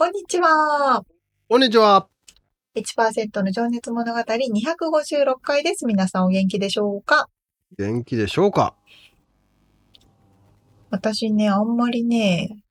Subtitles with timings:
[0.00, 1.04] こんにちは。
[1.46, 2.08] こんにちは。
[2.74, 5.84] 1%の情熱物語256回です。
[5.84, 7.28] 皆さんお元気でしょうか？
[7.76, 8.74] 元気でしょうか？
[10.88, 12.62] 私ね、あんまりね、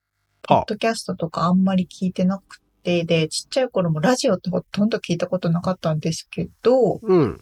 [0.41, 7.39] ポッドキャストとかあんまり聞いてなくて、で、ちっちゃい頃もラジオってほとんど聞いたことなかったんですけど、うん。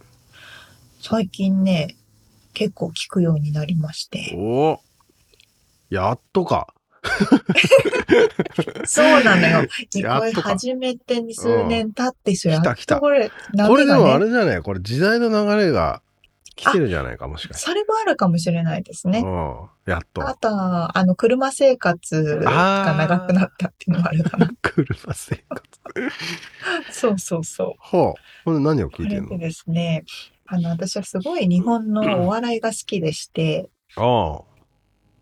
[0.99, 1.95] 最近ね、
[2.53, 4.35] 結構聞くようになりまして。
[4.35, 4.81] お
[5.89, 6.73] やっとか。
[8.85, 9.67] そうなのよ。
[10.19, 13.31] これ初めてに数年経ってすやっとこれ、ね、
[13.67, 14.61] これでもあれじゃない？
[14.61, 16.01] これ時代の流れが
[16.55, 17.59] 来てるじゃないかもしれない。
[17.59, 19.19] それもあるかもしれないですね。
[19.19, 20.27] うん、やっと。
[20.27, 24.49] あとは、あの、車生活が長くなったっていうのもあるかな。
[24.61, 25.63] 車生活。
[26.91, 27.97] そうそうそう。
[27.97, 28.21] はあ。
[28.45, 29.29] これ何を聞いてるの？
[29.29, 30.03] でですね、
[30.47, 34.41] あの、私はすごい日本のお笑いが好きでして、ああ。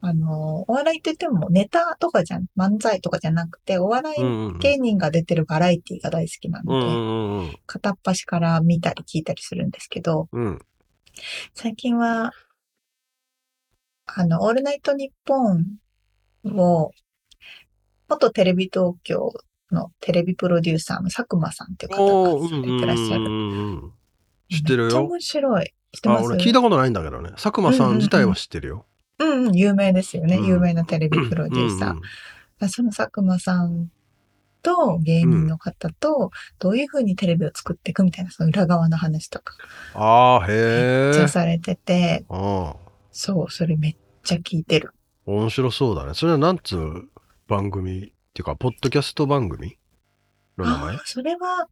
[0.08, 10.60] あの、お笑いって言ってもネタとかじゃん、漫才とかじゃなくて、お笑い芸人が出てるバラエティが大好きなので、片っ端から見たり聞いたりするんですけど、うん、
[11.56, 12.34] 最近は、
[14.06, 15.80] あの、オールナイトニッポン
[16.56, 16.92] を、
[18.08, 19.34] 元テレビ東京
[19.72, 23.26] のテレビプロデューサーの佐久間さんっていう方がされてらっしゃる。
[24.52, 24.84] 知ってるよ。
[24.84, 25.74] めっちゃ面白い。
[25.92, 26.26] 知ってます？
[26.26, 27.32] 俺聞いたことないんだけどね。
[27.32, 28.76] 佐久間さん自体は知ってるよ。
[28.76, 28.86] うんうん、
[29.54, 30.38] 有名ですよね。
[30.38, 31.92] 有名なテレビプロデューサー。
[31.92, 32.02] うん
[32.62, 33.90] うん、その佐久間さん
[34.62, 39.54] と芸人の方と、どういうふうにテレビを作っていくみたいな、その裏側の話とか。
[39.94, 41.12] ああ、へえ。
[41.12, 42.76] めっちゃされてて、あ
[43.12, 44.94] そう、それめっちゃ聞いてる。
[45.26, 46.14] 面白そうだね。
[46.14, 47.10] それはなんつう
[47.48, 48.12] 番組ってい
[48.42, 49.78] うか、ポッドキャスト番組？
[50.58, 50.98] の名前？
[51.06, 51.68] それは、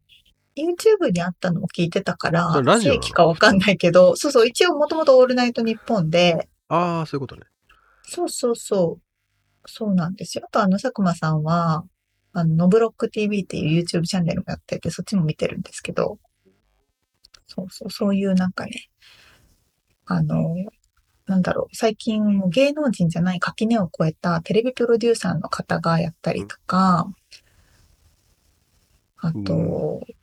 [0.56, 7.42] YouTube にあったのを聞いてたから、正規かわかんないけど、そうそう、一応もともとオールナイトニッポンで、ああ、そういうことね。
[8.02, 9.02] そうそうそう。
[9.66, 10.44] そうなんですよ。
[10.46, 11.84] あと、あの、佐久間さんは、
[12.32, 16.18] あの、ノブロック TV っていう YouTube チャンネルもやってて、そっちも見てるんですけど、
[17.46, 18.88] そうそう、そういうなんかね、
[20.06, 20.54] あの、
[21.26, 27.08] なんだろう、最近芸能人じゃない垣根を越えたテレビプロデューサーの方がやったりとか、
[29.18, 30.14] あと、うん、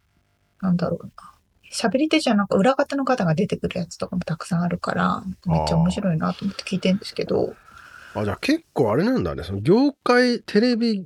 [0.62, 1.31] なんだろうな。
[1.74, 7.56] 喋り手じゃなく裏方の方が出てくるやつとかもたくさんあるから、めっちゃ面白いなと思って聞いてるんですけど。
[8.14, 9.44] あ、じゃあ結構あれなんだね。
[9.44, 11.06] その業界、テレビ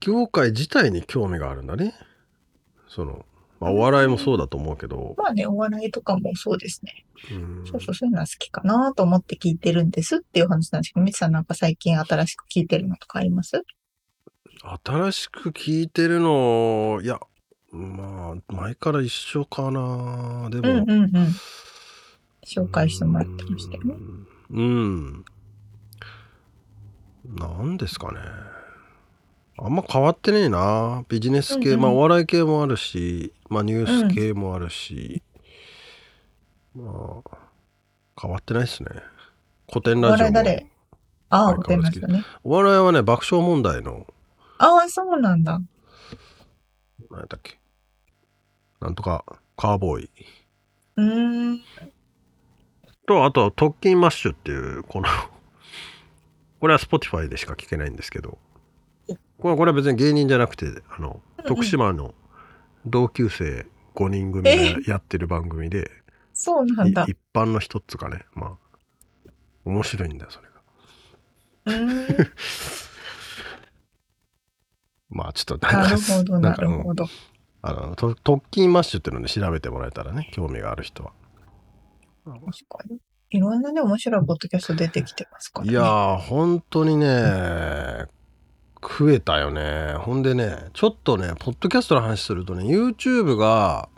[0.00, 1.94] 業界自体に興味があるんだね。
[2.88, 3.24] その、
[3.60, 5.14] まあお笑いもそうだと思うけど。
[5.16, 7.04] まあね、お笑いとかもそうですね。
[7.64, 13.62] うそうそう、そういうのは好きかなと思って聞いてるんですっていう話なんですけど、みつさんなんか最近新しく聞いてるのとかあります？
[14.84, 17.18] 新しく聞いてるの、いや、
[17.72, 20.50] まあ、前から一緒かな。
[20.50, 21.10] でも、うんうんうん。
[22.46, 23.94] 紹介してもらってましたよね。
[24.50, 25.24] うん。
[27.34, 28.18] なんですかね。
[29.58, 31.04] あんま変わってねえな。
[31.08, 35.22] ビジネス系、うんうん、まあお笑い系もあるし、まあニュース系もあるし、
[36.76, 37.38] うん、まあ、
[38.20, 38.90] 変わってないっすね。
[39.70, 40.32] 古典ラジオも。
[40.32, 40.66] 誰？
[41.30, 42.22] ああ、古典ラジオね。
[42.44, 44.06] お笑いはね、爆笑問題の。
[44.58, 45.58] ああ、そうなんだ。
[47.10, 47.58] 何だっけ？
[48.82, 49.24] なんとか、
[49.56, 50.10] カーボーイ。
[50.96, 51.02] う
[51.54, 51.60] ん。
[53.06, 55.08] と、あと、特勤マッシュっていう、この
[56.60, 58.38] これは Spotify でしか聞けないんですけど、
[59.38, 62.14] これこれは別に芸人じゃなくて、あの、徳島の
[62.84, 65.90] 同級生5人組でやってる番組で、
[66.32, 67.04] そうなんだ。
[67.08, 68.58] 一般の人っつうかね、ま
[69.26, 69.30] あ、
[69.64, 70.52] 面白いんだよ、それが。
[75.08, 77.06] まあちょっとなるほど、なるほど。
[77.62, 78.16] あの、特
[78.50, 81.12] 勤マッシュっていうので調べてもらえたらね、興味がある人は。
[82.24, 82.98] 確かに。
[83.30, 85.72] いろんなね、面白いポッドキャスト出てきてますからね。
[85.72, 88.06] いやー、本当にね、
[88.82, 93.88] 増えたよねほんでねちょっとねポッドキャストの話するとね YouTube が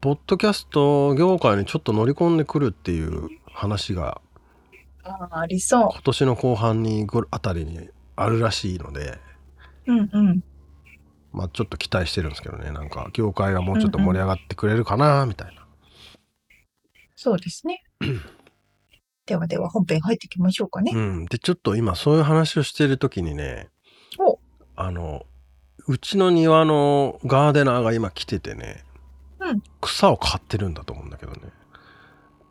[0.00, 4.20] ポッドキャスト業界にちょっと乗り込んでくるっていう話が
[5.02, 9.18] ありそ今年の後半にぐあたりにあるらしいので
[9.86, 9.92] う。
[9.92, 10.44] うんうん。
[11.32, 15.66] まあちょっと期待してるんですけどねなんか業界がもうちょっと盛り上がってくれるかなみたいな、
[17.16, 17.82] そうですね。
[19.26, 20.92] ではでは本編入っていきましょうかね。
[20.94, 23.68] うん、でちょっと今そういう話をしてる時にね
[24.18, 24.38] お
[24.74, 25.24] あの
[25.86, 28.84] うちの庭のガーデナーが今来ててね、
[29.38, 31.40] うん草を刈ってるんだと思うんだけどね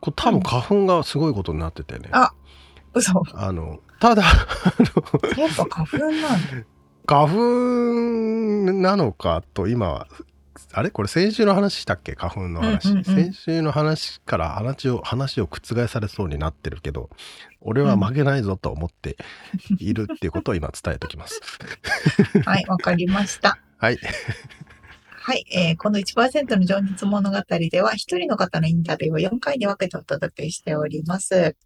[0.00, 2.32] これ多分花粉がすごいことになっててね、あ
[2.94, 3.22] 嘘。
[3.34, 6.28] あのただやっぱ花粉なんだ。
[7.06, 10.08] 花粉なのかと今は
[10.72, 10.90] あれ？
[10.90, 12.14] これ先週の話したっけ？
[12.14, 17.10] 花粉の話、うんうんうん先週の話から話を話を覆されそうになってるけど
[17.60, 19.16] 俺は負けないぞと思って
[19.78, 21.40] いるっていうことを今伝えておきます。
[22.44, 23.58] はい、わかりました。
[23.78, 23.98] はい。
[25.22, 27.36] はい、えーこの1%の情熱物語
[27.70, 31.56] では、一人の方のインタビューを4回に分けてお届けしております。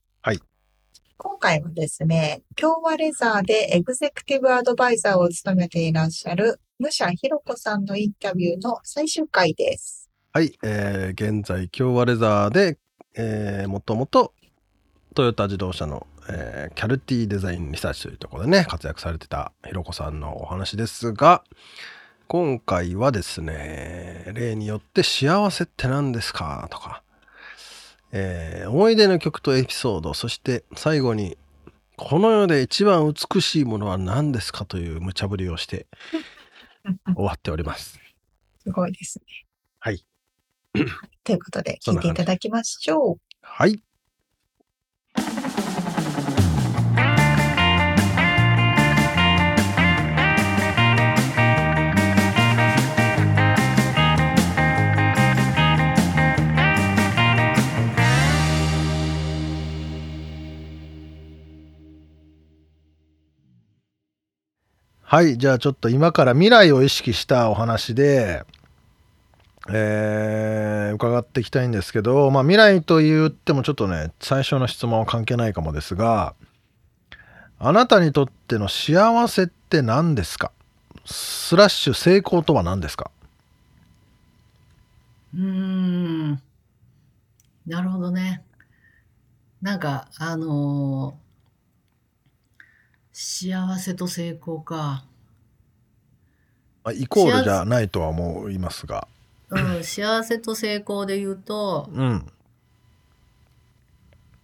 [1.16, 10.10] 今回はですね、共和レザーでエグゼクティブアドバイザーを務めていらっしゃる武者ひろ子さんのインタビューの最終回です。
[10.32, 12.78] はい、えー現在共和レザーで、
[13.16, 14.34] えーもともと
[15.14, 21.44] トヨタ自動車の、えーキャルティデザインリサーチというところでね活躍されてたひろこさんのお話ですが
[22.28, 27.03] 今回はですね例によって「幸せって何ですか?」とか、
[28.16, 31.36] えー思い出の曲とエピソードそして最後に
[31.96, 35.86] 「この世で一番美しいものは何ですか?」という無茶ぶりをして
[37.14, 37.98] 終わっております。
[38.62, 39.24] すごいですね。
[39.80, 40.04] はい。
[41.22, 43.20] ということで、聞いていただきましょう。
[43.42, 43.82] はい
[65.14, 68.42] はい、じゃあちょっと今から未来を意識したお話で、
[69.68, 76.34] えー伺っていきたいんですけど、まあ、未来と言ってもちょっとね最初の質問は関係ないかもですが
[77.60, 80.50] あなたにとっての幸せって何ですか？
[81.04, 83.12] スラッシュ成功とは何ですか？
[85.32, 86.42] うーん。
[87.68, 88.42] なるほどね。
[89.62, 91.23] なんか、あのー
[93.16, 95.04] 幸せと成功か。
[96.82, 99.06] まあイコールじゃないとは思いますが。
[99.50, 102.26] うん、幸せと成功で言うと、うん。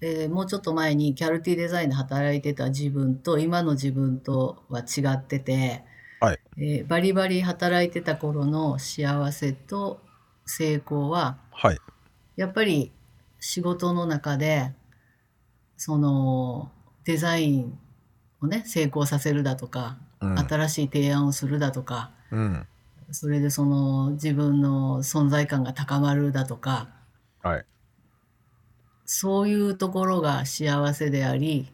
[0.00, 5.82] えーもうちょっと前にキャルティデザインで働いてた自分と今の自分とは違ってて、
[6.20, 6.38] はい。
[6.56, 10.00] えーバリバリ働いてた頃の幸せと
[10.46, 11.78] 成功ははい。
[12.36, 12.92] やっぱり
[13.40, 14.72] 仕事の中で
[15.76, 16.70] その
[17.04, 17.78] デザイン
[18.40, 20.38] をね成功させるだとか、うん。
[20.38, 22.66] 新しい提案をするだとかうん。
[23.12, 26.88] それでその自分の存在感が高まるだとか
[27.42, 27.64] はい。
[29.04, 31.68] そういうところが幸せであり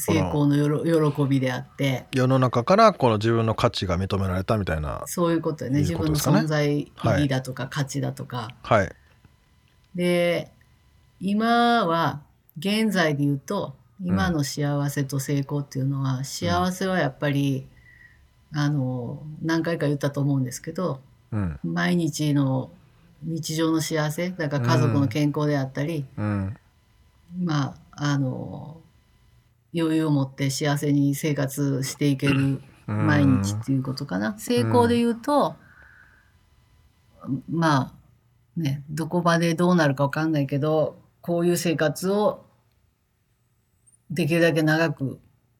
[0.00, 5.80] 成功のよろ喜びであって世の中からこの自分の価値が認められたみたいなそういうことよね。
[5.80, 8.48] いう自分の存在意はい義だとか価値だとか。
[8.62, 8.92] はい。
[9.94, 10.50] で
[11.20, 12.22] 今は
[12.58, 17.66] 現在で言うと今の幸せと成功っていうのは、幸せはやっぱり
[18.52, 21.00] あの何回か言ったと思うんですけど
[21.32, 21.58] うん。
[21.62, 22.70] 毎日の
[23.22, 26.56] 日常の幸せだから家族の健康であったり、うん。
[27.42, 28.80] まああの
[29.74, 33.06] 余裕を持って幸せに生活していけるうん。
[33.06, 34.36] 毎日っていうことかな。
[34.38, 35.54] 成功で言うと、
[37.48, 37.92] まあ
[38.56, 42.42] ね、どこまでどうなるかわかんないけど、こういう生活を
[44.10, 45.18] できるだけ長く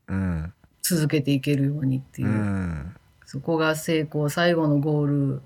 [0.08, 0.52] うん。
[0.82, 2.28] 続けていけるようにっていう。
[2.28, 2.96] う、ん。
[3.24, 5.42] そこが成功、最後のゴール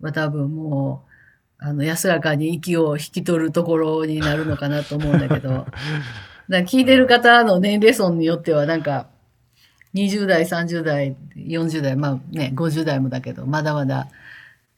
[0.00, 5.66] は多分もう、あの、安らかに息を引き取るところになるのかなと思うんだけど、
[6.48, 9.06] だ聞いてる方の年齢層によってはなんか、
[9.94, 14.08] 20代、30代、40代、まあね、50代もだけど、まだまだ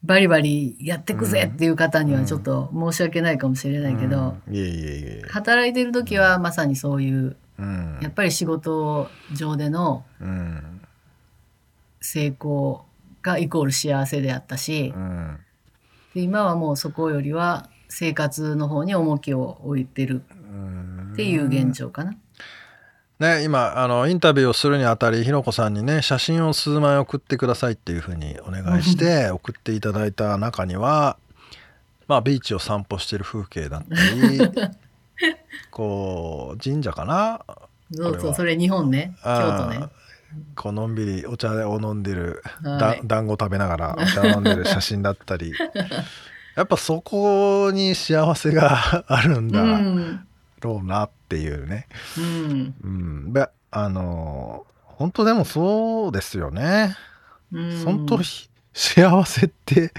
[0.05, 4.37] バリバリやってくぜっていう方にはちょっと申し訳ないかもしれないけど、
[5.29, 7.37] 働いてる時はまさにそういう、うん
[8.01, 10.81] やっぱり仕事上でのうん
[12.01, 12.85] 成功
[13.23, 15.39] がイコール幸せであったしう、ん。
[16.15, 21.11] で今はもうそこよりは生活の方に重きを置いてるうん。
[21.13, 22.17] っていう現状かな。
[23.21, 31.17] ね今あのインタビューをするにあたりひろこさんにね写真を数枚送ってくださいっていうふうにお願いして送っていただいた中には
[32.09, 34.41] まあビーチを散歩してる風景だったり
[35.71, 37.41] こう神社かな？
[37.95, 39.17] そうそうそれ日本ね。
[39.23, 39.89] 京都ね。
[40.57, 43.01] こうのんびりお茶を飲んでる、はい。
[43.01, 45.53] だ団子食べながらお茶を飲んでる写真だったり。
[46.57, 50.27] やっぱそこに幸せが あるんうだん。
[50.61, 51.87] ろうなっていうね、
[52.17, 52.75] うん。
[52.83, 56.97] うん、であの本当でもそうですよね、
[57.53, 57.85] うん。
[57.85, 59.93] 本当ひ幸せって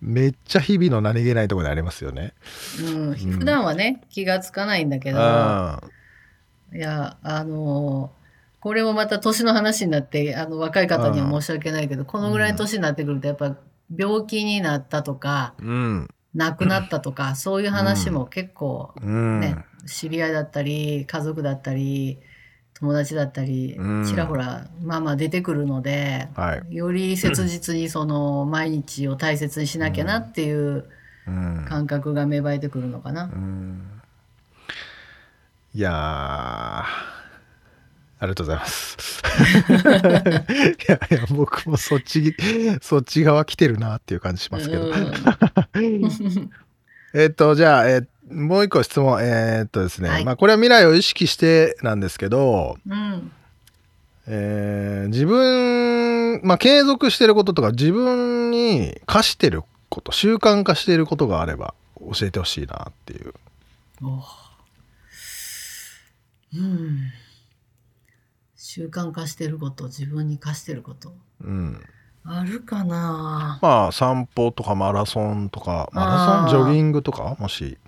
[0.00, 2.32] めっちゃ日々の何気ないところでありますよね。
[2.80, 5.82] うん、普段はね気がつかないんだけど、あ
[6.72, 8.10] いやあの
[8.60, 13.56] これもまた年の話になってあの若い方には申し訳ないけどこのぐらいの年になってくるとやっぱ
[13.96, 16.08] 病気になったとかうん。
[16.34, 22.18] 亡くなったとか、そういう話も結構うん、ね、知り合いだったり家族だったり
[22.80, 30.84] 友達だったり、うんちらほらまあまあ出てくるので、はい、より切実にその毎日を大切にしなきゃなっていう
[31.26, 33.24] うん感覚が芽生えてくるのかな。
[33.24, 33.82] うん
[35.74, 36.86] いやーあ
[38.22, 39.22] りがとうございます。
[39.68, 42.34] いやいや僕もそっち
[42.80, 44.86] そっち側来てるなっていう感じしますけど。
[44.86, 45.12] うん
[47.14, 50.24] えっとじゃあ、えーもう一個質問えーっとですね、はい。
[50.24, 53.32] まあこれは未来を意識してなんですけど、うん。
[54.26, 63.32] えー自分まあ継続してることとか自分に課してること習慣化していることがあれば教えてほしいなっていう。
[64.02, 64.22] お
[66.54, 66.98] うん。
[68.56, 71.14] 習慣化してること自分に課してること。
[71.42, 71.80] うん。
[72.24, 73.58] あるかな。
[73.62, 77.78] まあ散歩とかマラソンとかマラソンジョギングとかもし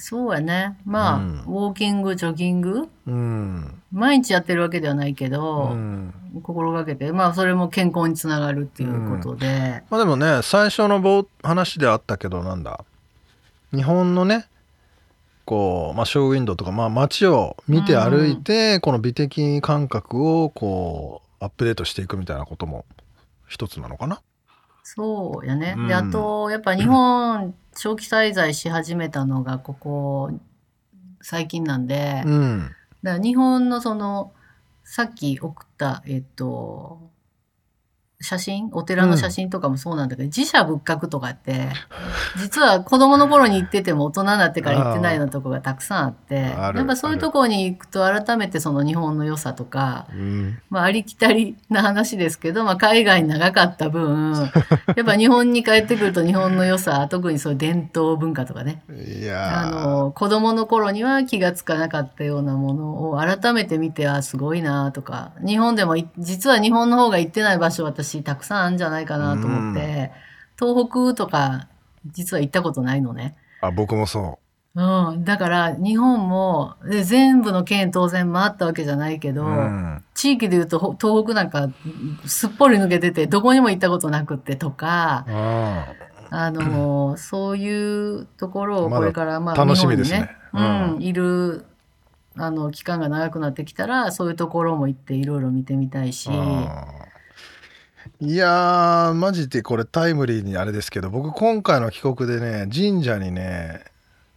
[0.00, 0.78] そうやね。
[0.84, 1.32] まあ、うん。
[1.40, 2.88] ウォーキングジョギング？
[3.06, 7.12] うん、毎日やってるわけではないけうど、ん、心がけて。
[7.12, 12.84] まあそれも健康につながるっていうことで、まあでもね最初の冒話であったけどなんだ？
[13.72, 14.46] 日本のね
[15.44, 22.84] こう、まあ、ショーウィンドウとか、まあ、街を見て歩いて、この美的感覚をこうアップデートしていくみたいなことも
[23.48, 24.20] 一つなのかな？
[24.82, 25.88] そうやね、うん。
[25.88, 30.30] であとやっぱ日本長期滞在し始めたのがここ
[31.20, 32.70] 最近なんで、うん、
[33.02, 34.32] だから日本のその
[34.84, 37.09] さっき送ったえっと
[38.22, 41.68] 写真お寺の写真とかもそうなんだけど、寺社仏閣とかって
[42.38, 54.50] 実は子供の頃に行ってても大人になってから行ってないようなとこがたくさんあって やっぱそういうとこに行くと改めてその日本の良さとか、うん、まあ、ありきたりな話ですけど、まあ、海外に長かった分
[54.96, 58.82] やっぱ日本に帰ってくると日本の良さ特にそういう伝統文化とかね。
[58.90, 59.68] いやー。
[59.68, 70.12] あの子供の頃には気がつかなかったようなものを改めて見てあすごいなとか日本でもい実は日本の方が行ってない場所私たくさんあるんじゃないかなと思って、
[70.58, 71.68] 東北とか
[72.06, 73.36] 実は行ったことないのね。
[73.60, 74.38] あ僕もそ
[74.74, 75.12] う。
[75.16, 79.34] ん、だから日本もで全部の県当然回ったわけじゃないけう。
[79.34, 80.04] ど、うん。
[80.14, 81.68] 地域でいうとほ東北なんか
[82.26, 85.86] すっぽり抜けててどこにも行ったことなくってとかあ
[86.30, 90.30] あの そういうところをこれからまあ楽しみですね。
[90.52, 90.98] 日本にね、ううん。
[90.98, 91.64] ん、いる
[92.36, 96.30] あの期間が長くなってきたらそういうところも行っていろいろ見てみたいし、
[98.20, 103.84] いやーマジでこれタイムリーにあれですけど僕今回の帰国でね神社にね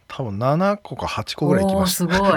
[0.08, 2.32] 多分7個か8個ぐらい行きましたすごい。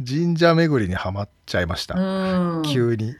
[0.06, 3.14] 神社巡りにはまっちゃいました、うん、急に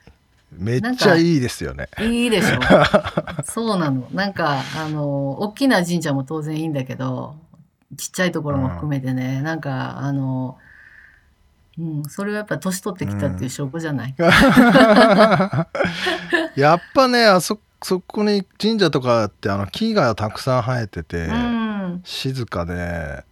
[0.58, 2.58] めっちゃいいですよねいいでしょ。
[3.44, 4.06] そうなの。
[4.12, 7.36] なんか、あの、大きな神社も当然いいんだけど、
[7.96, 10.58] ちっちゃいところも含めてね、なんか、あの、
[11.82, 14.14] うん、それはやっぱ年取ってきたっていう証拠じゃない、
[16.56, 22.00] やっぱねあそそこに神社とかってあの木がたくさん生えてて、うん。
[22.04, 23.24] 静かで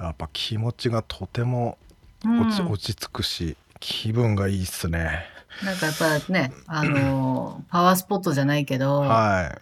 [0.00, 1.78] やっぱ気持ちがとても
[2.24, 2.40] うん。
[2.42, 5.24] 落ち,、落ち着くし気分がいいっすね、
[5.64, 9.58] なんかやっぱね、あの、パワースポットじゃないけど、は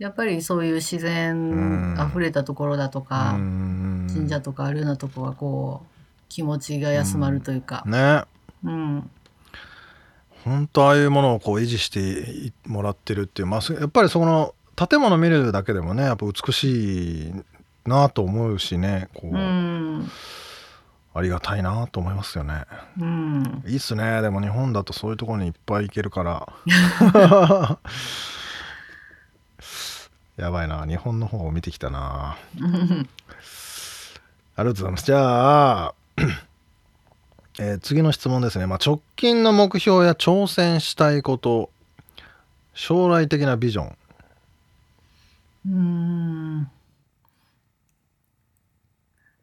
[0.00, 1.00] やっぱりそういう自うん。
[1.00, 4.08] 然あふれたところだといか、うん。
[4.12, 5.91] 神社とかあるようなとこはこう、
[6.32, 8.24] 気持ちが休まるというか、ね。
[8.64, 9.10] うん。
[10.44, 17.34] 本当ああいうものをこう維持してもらってるっていう、まあ、そやっぱりその建物見るだけでもねやっぱ美しい
[17.84, 20.10] なと思うしねこう、うん。
[21.14, 22.64] ありがたいなと思いますよね。
[22.98, 23.62] うん。
[23.66, 24.22] いいっすね。
[24.22, 26.48] でも日本だとそういうところにいっぱい行けるから。
[30.38, 30.86] やばいな。
[30.86, 32.38] 日本の方を見てきたな。
[34.56, 35.04] ありがとうございます。
[35.04, 35.94] じゃあ
[37.58, 41.70] えー次の質問ですね、まあ、直近の目標や挑戦したいこと
[42.74, 43.96] 将来的なビジョン
[45.66, 46.70] うーん。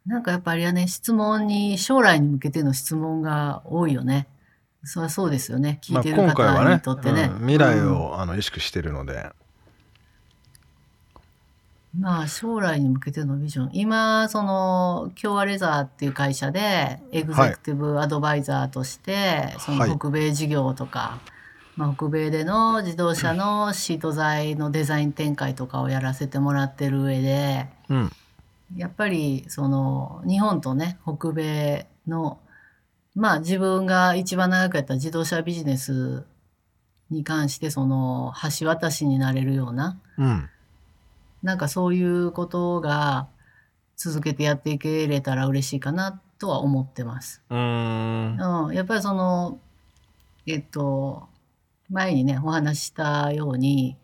[0.06, 4.28] なんかやっぱりね、質問に、将来に向けての質問が多いよね。
[4.84, 5.80] そりゃそうですよね。
[5.84, 7.30] 聞まあ、いてる方にとってね。
[7.32, 9.30] うん未来うんを、あの意識してるので
[11.98, 13.70] まあ将来に向けてのビジョン。
[13.74, 19.90] 今、その、京アレザーっていう会社で、エグゼクティブアドバイザーとして、そはい。
[19.90, 21.20] の北米事業とか、
[21.76, 28.12] まあ、北米での自動車のシート材のデザイン展開とかをやらせてもらってる上で、うん。
[28.76, 32.40] やっぱりその日本とね北米の
[33.16, 36.24] まあ自分が一番長くやった自動車ビジネス
[37.10, 40.50] に関してその橋渡しになれるようなうん
[41.44, 43.28] なんかそういうことが
[43.96, 47.42] 続けてやっていけれたら嬉しいかなとは思ってます。
[47.50, 48.68] うーん。
[48.68, 49.60] うん、やっぱりその
[50.46, 51.28] えっと
[51.90, 53.98] 前にねお話ししたように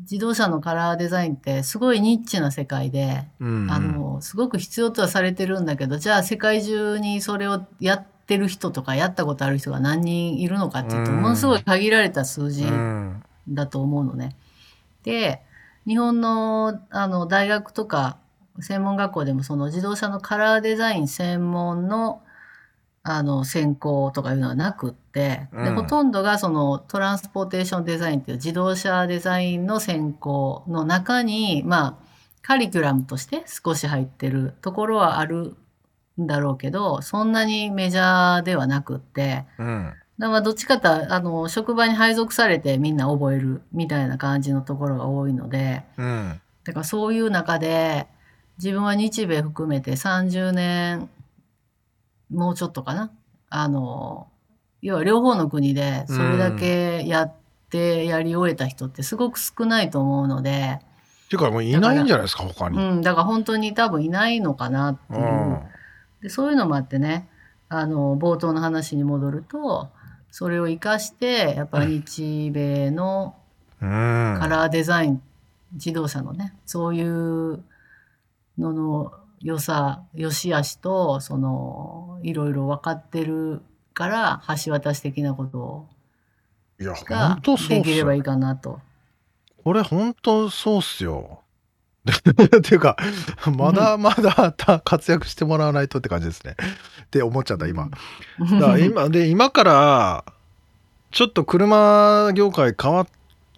[0.00, 3.70] 自動車のカラーデザインってすごいニッチな世界で、うん。
[3.70, 11.22] あのすごく必要とはされてるんだけどじゃあ世界中にそれをやってる人とかやったことある人が何人いるのかっていうとうん。
[11.22, 13.22] ものすごい限られた数字うん。
[13.48, 14.36] だと思うのね。
[15.04, 15.42] で
[15.86, 18.18] 日本のあの大学とか
[18.60, 22.22] 専門学校でもその自動車のカラーデザイン専門の
[23.08, 31.94] あの専攻とかいうのはなくって、でうんほとんどがそのトランスポーテーションデザインっていう自動車デザインの専攻の中にまあ
[32.42, 35.54] カリキュラムとして少し入ってるところはある
[36.20, 39.44] んだろうけどそんなにメジャーではなくって。
[39.58, 45.82] うんだからどっちかとあの職場に配属されてみんな覚えるみたいな感じのところが多いので。
[45.98, 46.40] うん。
[46.64, 48.08] だからそういう中で
[48.58, 51.08] 自分は日米含めて30年
[52.30, 53.10] もうちょっとかな。
[53.50, 54.26] あの
[54.82, 57.32] 要は両方の国でそれだけやっ
[57.70, 60.80] てやり終えた人ってすごく少ないと思うので、
[61.26, 62.78] っていうかもういないんじゃないですか他に。
[62.78, 65.60] うん、だから本当に多分いないのかなっていう。
[66.22, 67.28] でそういうのもあってね
[67.68, 69.90] あの冒頭の話に戻ると
[70.38, 73.36] それを生かしてやっぱり日米の
[73.80, 75.22] うんカラーデザイン、
[75.72, 77.64] 自動車のねそういう
[78.58, 83.62] のの良さ良し悪しとそのいろいろ分かってる
[83.94, 85.88] から橋渡し的なこと
[86.78, 87.68] いやが本当そう。
[87.70, 88.80] できればいいかなと。
[89.64, 91.40] これ本当そうっすよ。
[92.58, 92.96] っていうか
[93.56, 96.56] まだまだた活躍してもらわないとって感じですね。
[97.04, 97.88] って思っちゃった今。
[98.38, 100.24] だから今で今から
[101.10, 103.06] ちょっと車業界変わっ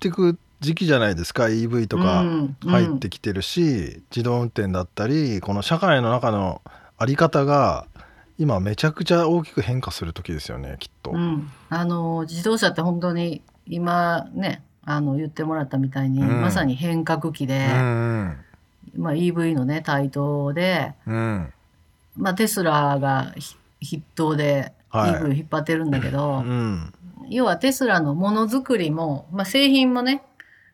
[0.00, 6.62] てく時期じゃないですか EV とかうん入ってきてるし、自動運転だったりこの社会の中の
[6.96, 7.86] あり方が
[8.38, 11.12] 今めちゃくちゃ大きく変化する時ですよねきっと。
[11.12, 16.40] うん、あの自動車って本当に今ねあの言ってもらったみたいに、うん。
[16.40, 18.38] まさに変革期うで、ん。
[18.96, 21.52] まあ、EV のね台頭で、うんうん。
[22.16, 25.10] まあ、テスラがひ筆頭ではい。
[25.10, 26.94] EV を引っ張ってるんだけど、うん。
[27.28, 30.22] 要はテスラのものづくりも、まあ、製品もね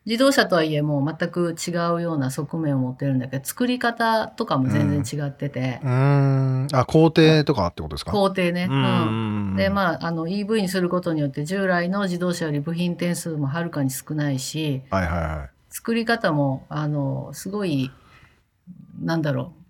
[0.07, 6.69] 自動車とはいえもう全く違うような側面を持ってるんだけど作り方とかも全然違ってて、うーん。
[6.73, 8.12] あ工程とかってことですか？
[8.12, 9.55] 工程ね、ううん。
[9.55, 15.51] んでまあ、あの EV にすることによって従来の自動車より部品点数もはるかに少ないしはいはいはい。
[15.71, 17.90] 作り方もあのすごい
[19.03, 19.63] なんだろう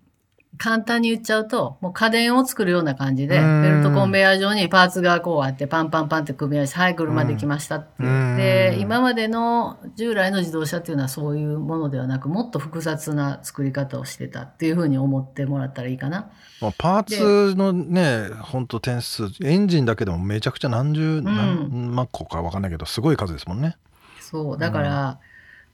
[0.57, 3.61] 簡単に言っちゃうともう家電を作るような感じでうん。
[3.61, 8.09] ベルトコンベヤー上にパーツがこうあってパンパンパンって組み合わせてはい車できましたっていう。
[8.09, 8.37] うん。
[8.37, 16.31] で今までの従来の自動車っていうのはそういうものではなくもっと複雑な作り方をしてたっていうふうに思ってもらったらいいかな。
[16.61, 23.77] まあ、パーツのね本当点数エンジンだけでもめちゃくちゃ何十、何万個か分かんないけどすごい数ですもんね。
[24.21, 25.19] そうだから、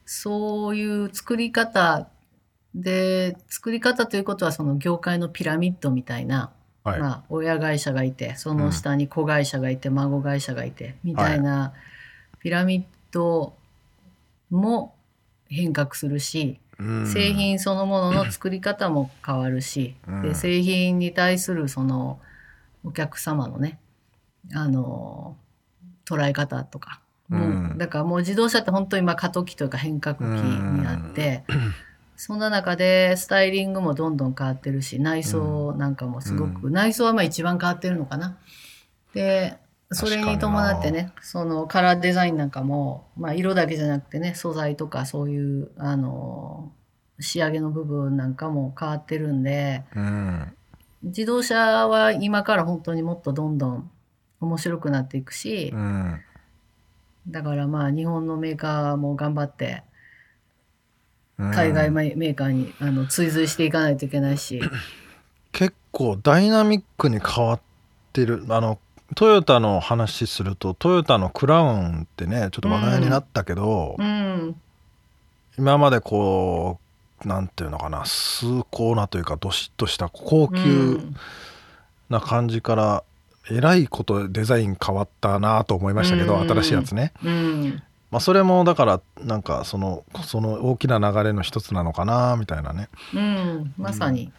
[0.06, 2.10] そういう作り方
[2.74, 6.52] で作り方ということはその業界のピラミッドみたいな、
[6.84, 11.74] はい、まあ、親会社がいてその下に子会社がいて、孫会社がいてみたいな
[12.40, 13.54] ピラミッド
[14.50, 14.96] も
[15.50, 17.08] 変革するし、うん。
[17.08, 20.22] 製品そのものの作り方も変わるし、うん。
[20.22, 22.20] で製品に対するその
[22.84, 23.80] お客様のね
[24.54, 25.36] あの
[26.06, 27.78] 捉え方とか、もううん。
[27.78, 31.44] だからもう自動車って本当に今過渡期というか変革期にあって、
[32.24, 38.38] そんな中でスタイリングもどんどん変わってるし内装なんかもすごく、内装はまあ一番変わってるのかな。
[39.16, 39.58] で
[39.90, 46.72] それに伴ってねそのカラーデザインなんかも、まあ、色だけじゃなくてね素材とかそういうあの
[47.20, 50.54] 仕上げの部分なんかも変わってるんでうん。
[51.02, 53.90] 自動車は今から本当にもっとどんどん
[54.42, 56.22] 面白くなっていくしう、ん。
[57.28, 59.91] だからまあ日本のメーカーも頑張ってうん
[61.50, 64.62] 海外メメーカーにあの追随していかないといけないし、
[65.52, 67.62] 結構ダイナミックに変わっ
[68.14, 68.46] てる。
[68.50, 68.80] あの
[69.16, 74.56] トヨタの話するとトヨタのクラウンってねちょっと話題になったけど、うん、
[75.58, 76.80] 今までこ
[77.26, 81.16] うなんていうのかな崇高なというかどしっとした高う級ん
[82.10, 83.04] な感じから、
[83.50, 92.90] えらいことデザイン変わったなと思いましたけど、うん新しいやつね、うん、まあ、それもだからなんかそのその大きな流れの一つなのかなみたいなね。
[93.16, 94.32] うん、まさに。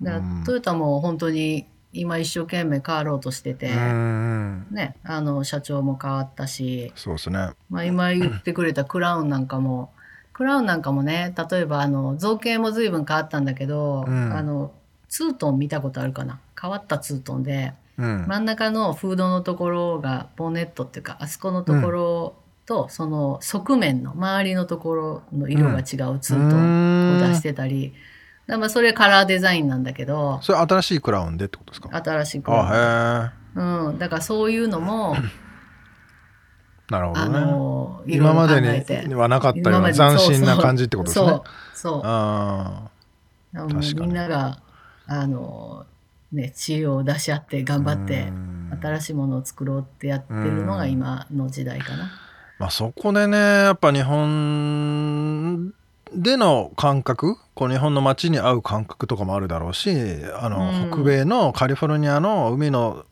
[0.00, 0.44] うん。
[0.46, 7.50] トヨタも本当に今一生懸命変わろうとしてて、うんね、あの社長も変わったし、そうですね。
[7.68, 9.92] まあ、今言ってくれたクラウンなんかも、
[10.32, 14.32] クラウンなんかもね、例えばあの造形も随分変わったんだけど、うん。
[14.32, 14.72] あの
[15.08, 16.40] ツートン見たことあるかな？
[16.60, 18.26] 変わったツートンで、うん。
[18.26, 22.34] 真ん中のフードのところがボンネットっていうかあそこのところ
[22.66, 25.84] と、その側面の周りのところの色が違う
[26.20, 31.88] ツートンを出してたり、だからまあそれカラーデザインなんだけどそれ新しいクラウンでってことですか？
[32.02, 33.32] 新しいクラウンあ
[33.88, 35.16] うん、だからそういうのも、
[36.90, 37.40] なるほあどね。
[37.40, 41.26] のいろいろ考今までにはなかったような斬新な感じってことですね。
[41.28, 41.42] そう。
[41.74, 42.02] そう。
[42.04, 42.90] あ
[43.54, 43.94] 確かに。
[43.94, 44.58] みんなが
[45.06, 45.86] あの
[46.32, 48.78] ね知恵を出し合って頑張ってうん。
[48.80, 52.10] 新しいものを作ろうってやってるのが今の時代かな。
[52.62, 55.74] まあ、そこでねやっぱ日本
[56.14, 59.90] での感覚こう日本の街に合う感覚とかもあるだろうし
[60.38, 60.90] あの、うん。
[60.92, 63.04] 北米のカリフォルニアの海の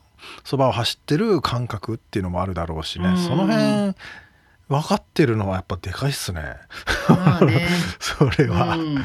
[0.44, 3.16] そばを走ってる感覚っていうのもあるだろうしね、うん。
[3.16, 3.96] その辺
[4.68, 6.42] 分かってるのはやっぱでかいっすね。
[7.08, 7.66] まあね。
[7.98, 8.76] それは。
[8.76, 9.04] うん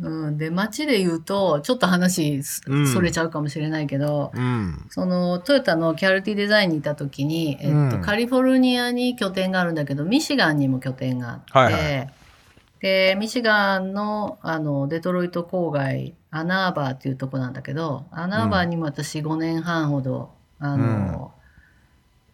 [0.00, 4.86] うん、で街で言うとちょっと話それちゃうかもしれないけど、うん。
[4.90, 8.02] そのトヨタのキャルティデザインにいた時に、えっとうん。
[8.02, 12.06] カリフォルニアに拠点があるんだけどミシガンにも拠点があって、はいは
[12.80, 20.30] でミシガンのあのデトロイト郊外アナーバーっていうとこなんだけどアナーバーにも私5年半ほど、
[20.60, 21.32] あの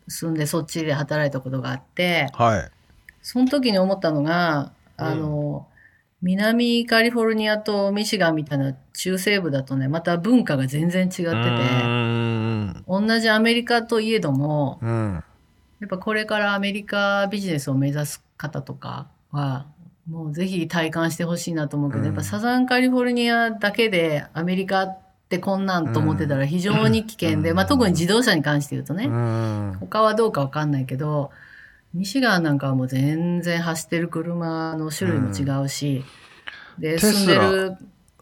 [0.07, 2.71] 住んでそっちで働いたことがあってはい。
[3.23, 5.67] その時に思ったのがあの、
[6.25, 11.27] 南カリフォルニアとミシガンみたいな中西部だとねまた文化が全然違ってて。
[11.29, 15.25] うん同じアメリカといえどもうん
[15.81, 19.67] やっぱこれからアメリカビジネスを目指す方とかは
[20.09, 22.07] もうぜひ体感してほしいなと思うけど、うん。
[22.07, 27.57] やっぱサザンカリフォルニアだけでアメリカってこんなんと思ってたら非常に危険で、うん。
[27.57, 29.77] まあ、特に自動車に関して言うとね、うん。
[29.81, 31.31] 他はどうかわかんないけど
[31.95, 36.05] ミシガンなんかはもう全然走ってる車の種類も違うし、
[36.79, 37.77] でテ住んでスラる。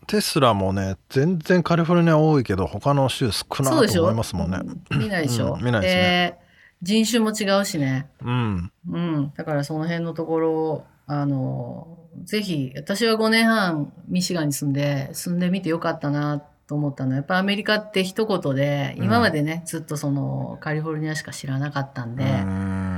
[0.06, 4.58] テスラもね全然カリフォルニア多いけど他の州少なそうでしょと思いますもんね。
[4.90, 6.38] 見ないでしょ、うん見ないですね
[6.82, 8.08] 人種も違うしね。
[8.22, 8.72] うん。
[8.90, 22.91] うん、だからその辺のところをあのぜひ私は5年半ミシガンに住んで住んでみてよかったなと思ったのはやっぱアメリカって一言でうん今までね、ずっとそのカリフォルニアしか知らなかったんで、うん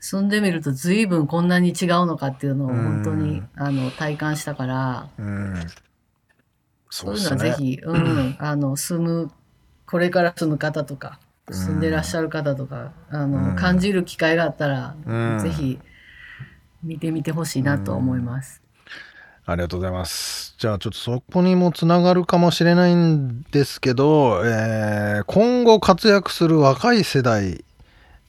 [0.00, 5.08] 住んでみると随分こんなに違うのかっていうのを本当に、うんあの体感したから。
[5.18, 5.54] うん。
[6.90, 9.30] そういうのはぜひ、うん、 あの住む
[9.86, 11.18] これから住む方とか
[11.50, 13.56] 住んでらっしゃる方とか、あのうん。
[13.56, 15.38] 感じる機会があったら、うん。
[15.38, 15.78] ぜひ
[16.82, 18.62] 見てみてほしいなと思います。
[19.48, 20.56] ありがとうございます。
[20.58, 27.64] じゃあちょっとそこにもつながるかもしれないんですけど、えー今後活躍する若い世代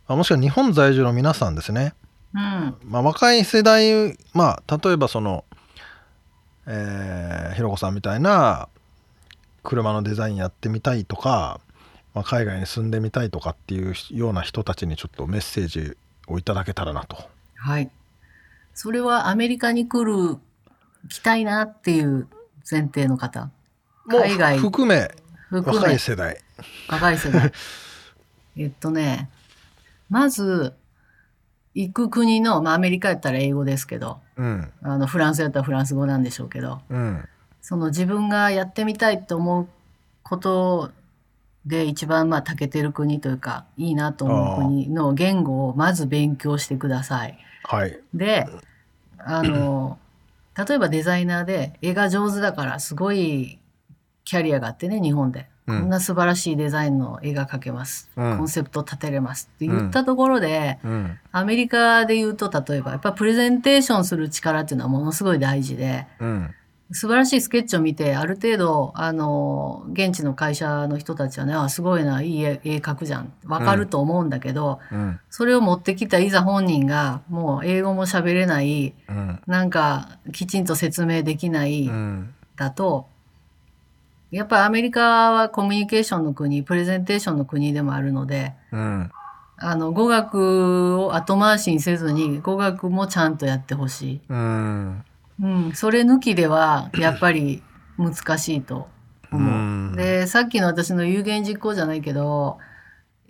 [0.07, 1.93] あもしくは日本在住の皆さんですね、
[2.33, 5.43] うんまあ、若い世代まあ例えばその、
[6.65, 8.69] えーひろこさんみたいな
[9.63, 11.59] 車のデザインやってみたいとか、
[12.13, 17.17] まあ、海外に住んでみたいとかっていうような人たちにちょっとメッセージをいただけたらなと。
[17.55, 17.89] はい。
[18.75, 20.37] それはアメリカに来る、
[21.09, 22.27] 来たいなっていう
[22.69, 23.49] 前提の方？
[24.05, 25.11] もう海外含め
[25.49, 26.37] 含め若い、世代。
[26.87, 27.51] 若い世代。
[28.55, 29.29] えっとね、
[30.09, 30.73] まず、
[31.73, 37.27] 行く国の、まあアメリカやったら英語ですけど、うんあのフランスやったらフランス語なんでしょうけど、うん
[37.61, 39.67] その自分がやってみたいと思う
[40.23, 40.91] こと
[41.65, 47.37] で一番まあ長けてる国というか、いいなと思う国の言語をまず勉強してください。
[47.63, 47.99] はい。
[48.13, 48.47] で、
[49.17, 49.99] あの、
[50.57, 53.59] 例えばデザイナーで絵が上手だからすごい
[54.23, 55.49] キャリアがあってね、日本で。
[55.67, 55.79] うん。
[55.81, 58.09] こんな素晴らしいデザインの絵が描けます。
[58.15, 58.37] うん。
[58.37, 61.19] コンセプト立てれますって言ったところで、うん。
[61.31, 66.55] アメリカで言うと例えばやっぱプレゼンテーションする力っていうのはものすごい大事で、うん。
[66.91, 73.33] 素晴らしいスケッチを見て、ある程度、あの、現地の会社の人たちはね、あ、すごいな、いい絵絵描くじゃん。
[73.45, 75.19] わかると思うんだけど、うん。
[75.29, 79.41] それを持ってきたいざ本人が、もう英語も喋れない、うん。
[79.47, 82.33] なんか、きちんと説明できない、うん。
[82.55, 83.09] だと、
[84.31, 89.11] やっぱりアメリカはコミュニケーションの国、プレゼンテーションの国でもあるので、うん
[89.59, 94.21] あの、語学を後回しにせずに、語学もちゃんとやってほしい。
[94.29, 95.03] うん
[95.41, 97.63] うん、それ抜きでは、やっぱり
[97.97, 98.87] 難しいと
[99.31, 99.53] 思う。
[99.53, 99.57] う
[99.93, 102.59] んで、さっきの私の有言実行じゃないけど、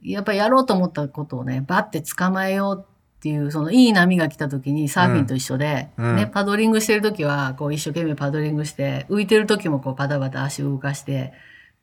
[0.04, 2.86] やっぱりやろうと思ったことをね、バッて捕まえよう
[3.18, 6.16] っていう、そのいい波が来た時にサーフィンと一緒で、うん。
[6.16, 11.34] ね、パドリングしてる時は、こう一生懸命パドリングして、浮いてる時もこうパタパタ足を動かして、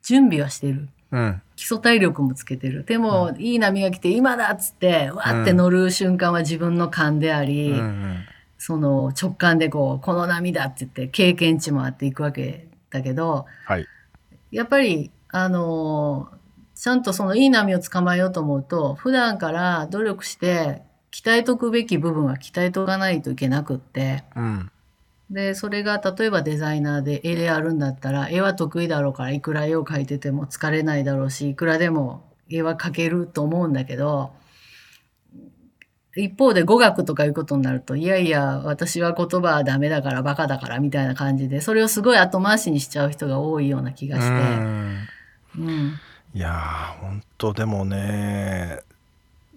[0.01, 0.87] 準備はしてる。
[1.11, 1.41] うん。
[1.57, 2.85] 基礎体力もつけてる。
[2.85, 8.23] でも、いい波が来て、今だっつって、わーって乗る瞬間は自分の勘であり、うん
[8.57, 13.85] その直感でこう、この波だって言って、経験値もあっていくわけだけど、はい。
[14.49, 16.35] やっぱり、あのー
[16.75, 20.81] ちゃんとそのいい波を捕まえようと思うと、普段から努力して、
[21.15, 24.69] 鍛えとくべき部分は鍛えとかないといけなくって、うん。
[25.29, 34.33] で、それが例えばデザイナーで絵であるんだったら、絵は得意だろうから、いくら絵を描いてても疲れないだろうし、いくらでも絵は描けると思うんだけど、
[36.17, 45.07] 一方で語学とかいうことになると、いやいや、私は言葉はダメだからバカだからみたいな感じで、それをすごい後回しにしちゃう人が多いような気がして、うん。
[45.59, 46.01] うん。
[46.33, 48.81] いやー本当でもね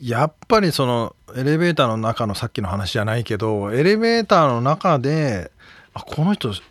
[0.00, 5.50] やっぱりそのエレベーターの中のさっきの話じゃないけどエレベーターの中で
[5.94, 6.62] あこの人知っ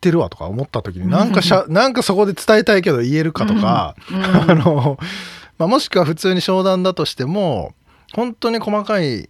[0.00, 4.24] てるわとか思った時になんかしゃなんかそこで伝えたいけど言えるかとか、うん。
[4.50, 4.98] あの、
[5.58, 7.74] まあ、もしくは普通に商談だとしても
[8.14, 9.28] 本当に細かい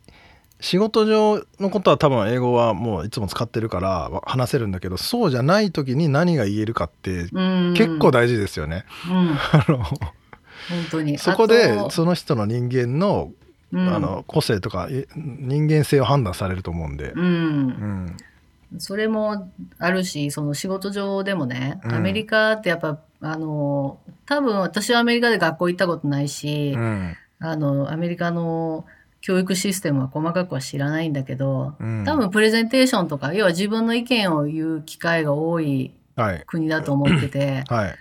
[0.60, 7.74] 仕事上のことは多分英語はもういつも使ってるからわ話せるんだけどそうじゃない時に何が言えるかってうん。
[7.76, 8.84] 結構大事ですよね。
[9.10, 9.84] うん、 あの
[10.68, 11.18] 本当に。
[11.18, 13.32] そこでその人の人間の,、
[13.72, 13.88] うん。
[13.88, 17.12] あの個性とかえ人間性を判断されると思うんで。
[17.12, 17.24] うん。
[17.24, 18.16] うん。
[18.78, 21.94] それもあるし、その仕事上でもね、うん。
[21.94, 27.16] アメリカってやっぱ、あの、多分私はアメリカで学校行ったことないし、うん。
[27.38, 28.84] あの、アメリカの
[29.20, 32.04] 教育システムは細かくは知らないんだけど、うん。
[32.04, 35.92] 多分プレゼンテーションとか、要は自分の意見を言う機会が多い。
[36.46, 37.94] 国だと思ってて、はい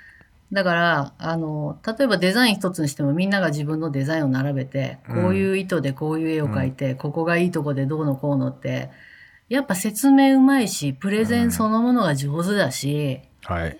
[0.52, 5.24] だから、あの、例えばデザイン一つにしてもみんなが自分のデザインを並べて、うん。
[5.24, 8.90] こういう意図でこういう絵を描いて、ここがいいとこでどうのこうのって、
[9.50, 13.78] やっぱ説明うまいし、プレゼンそのものが上手だし、はい。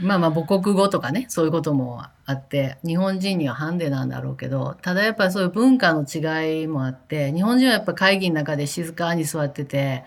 [0.00, 10.04] まあまあ母国語とかね、そういうこともあって、日本人にはハンデなんだろうけど、ただやっぱりそういう文化の違いもあって、日本人はやっぱ会議の中で静かに座ってて、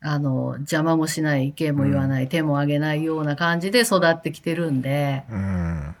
[0.00, 5.94] あの、邪魔もしない、意見も言わない、手も挙げないような感じで育ってきてるんで、うん。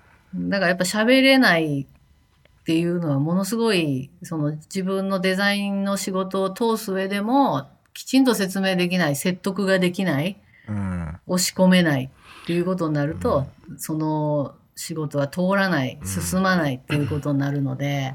[0.50, 10.36] だからやっぱ喋れないっていうのはものすごい、その自分のデザインの仕事を通す上でも、きちんと説明できない、説得ができない、
[10.68, 11.18] うん。
[11.26, 18.14] 押し込めないっていうことになると、その仕事は通らない、進まないっていうことになるので、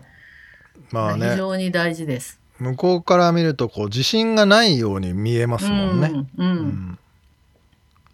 [0.90, 1.36] 非まあね。
[1.36, 2.40] 常に大事です。
[2.60, 6.48] 向こうから見るとこう自信がないように見えますもんね、うん、ううん。
[6.68, 7.00] ん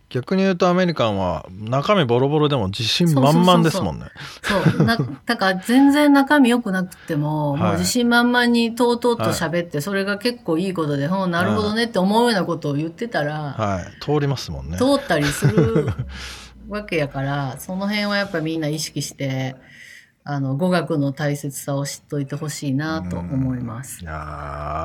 [0.10, 4.06] 逆に言うとアメリカンは中身ボロボロでも自信満々ですもんね。
[4.42, 4.84] そう。
[4.84, 7.62] な、 だから全然中身良くなくても、はい。
[7.62, 14.04] もう自信満々にとうとうと喋って、それが結構いいことで、ほうなるほどねって思うようなことを言ってたら、はい。
[14.04, 14.78] 通りますもんね。
[14.78, 15.88] 通ったりする
[16.68, 19.56] わけやから、その辺はやっぱみんな意識して、
[20.32, 24.04] あの、語学の大切さを知っといてほしいなと思います。
[24.04, 24.06] い。
[24.06, 24.16] やー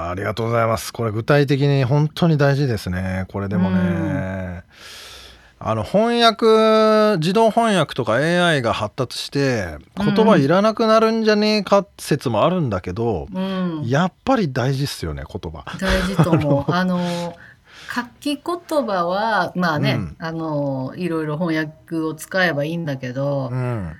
[0.09, 0.91] ありがとうございます。
[0.91, 3.27] これ具体的に本当に大事ですね。
[3.29, 4.63] これでもね。
[5.59, 13.83] あの翻訳自動翻訳とか AI が発達して言葉いらなくなるんじゃねえか説もあるんだけど、うん。
[13.87, 15.65] やっぱり大事っすよね言葉。
[15.79, 16.73] 大事と思う。
[16.73, 17.37] あの、
[17.95, 18.43] 書き言
[18.87, 20.17] 葉は、まあね、うん。
[20.19, 23.97] あの、いろいろ翻訳を使えばいいんだけど、うん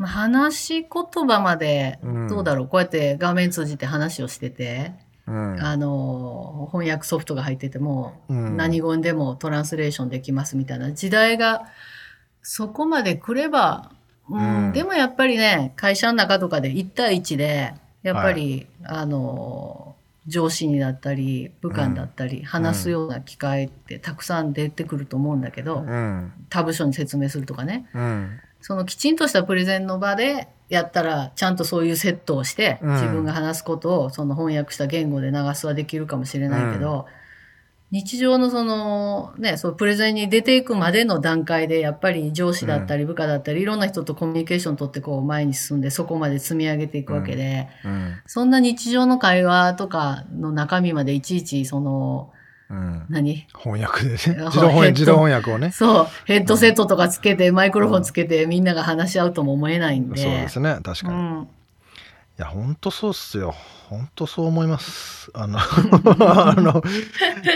[0.00, 2.28] まあ、話し言葉までうん。
[2.28, 4.94] どうだろう、こうやって画面通じて話をしてて、
[5.26, 5.60] うん。
[5.60, 8.56] あの翻訳ソフトが入ってても、うん。
[8.56, 10.92] 何語でもトランスレーションできますみたいな。
[10.92, 11.66] 時代が
[12.40, 13.90] そこまで来れば、
[14.30, 14.72] うんうん。
[14.72, 26.32] でもやっぱりね会社の中とかで1対1でやっぱり、あの上司にだったり部下にだったり話すような機会ってたくさん出てくると思うんだけど、うん。
[26.48, 27.86] 他部署に説明するとかね。
[27.92, 32.94] うんそのきちんとしたプレゼンの場でやったら、ちゃんとそういうセットをして、うん。
[32.94, 37.06] 自分が話すことをその翻訳した言語で流すはできるかもしれないけど、
[37.90, 48.14] 日常のその、ね、そう、プレゼンに出ていくまでの段階で、やっぱり上司だったり部下だったり、いろんな人とコミュニケーション取ってこう前に進んで、そこまで積み上げていくわけで、うん。
[48.26, 52.30] そんな日常の会話とかの中身までいちいち、その、
[52.70, 53.02] うん。
[53.08, 53.46] 何？
[53.54, 54.16] 翻訳でね。
[54.16, 55.70] 自あ動翻訳自動翻訳をね。
[55.72, 60.22] そう、ヘッドセットとかつけて、マイクロフォンつけて、みんなが話し合うとも思えないんで。
[60.22, 60.78] そうですね。
[60.82, 61.48] 確かに、いうん。
[62.36, 63.54] や本当そうっすよ。
[63.88, 65.30] 本当そう思います。
[65.34, 66.80] あの あの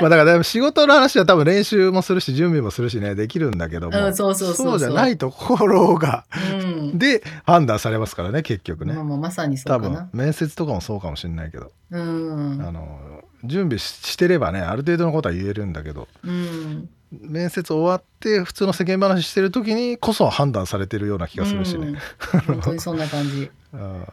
[0.00, 3.14] まあだから仕事の話は多分練習もするし準備もするしね。
[3.14, 6.24] できるんだけども、うんそうそうそうじゃないところが。
[6.60, 6.98] うん。
[6.98, 8.94] で判断されますからね結局ね。
[8.94, 9.94] まあまさにそ多うかな。
[10.00, 10.08] 分。
[10.12, 12.64] 面接とかもそうかもしれないけど、うん。
[12.66, 16.88] あの準備ししてればねある程度のことは言えるんだけどうん。
[17.12, 21.96] 面接終わって普通の世間話してる時にこそ判断されてるような気がするしね、うん
[22.46, 23.50] 本当にそんな感じ。
[23.72, 24.12] あー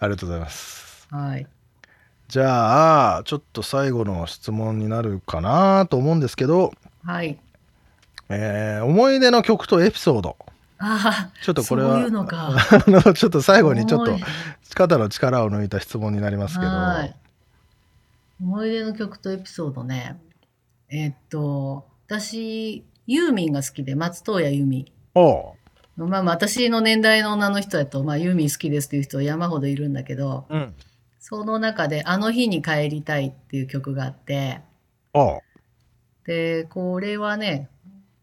[0.00, 1.46] ありがとうございますはい。
[2.28, 6.72] じゃあちょっと最後の質問になるかなと思うんですけど、
[7.04, 7.38] はい。
[8.28, 10.36] えー思い出の曲とエピソード
[10.78, 12.00] ああ、ちょっとこれは
[13.14, 14.16] ちょっと最後にちょっと
[14.74, 17.14] 肩の力を抜いた質問になりますけどはい。
[18.40, 20.20] 思い出の曲とエピソードね。
[20.88, 24.92] えっと、私、ユーミンが好きで、松任谷由実。
[25.14, 25.54] おう
[25.96, 30.74] まあまあ私の年代の女の人だと、まあユーミン好きですっていう人山ほどいるんだけど、うん
[31.26, 34.60] その中であの日に帰りたいっていう曲があって、
[35.14, 35.40] おう
[36.26, 37.70] で、これはね、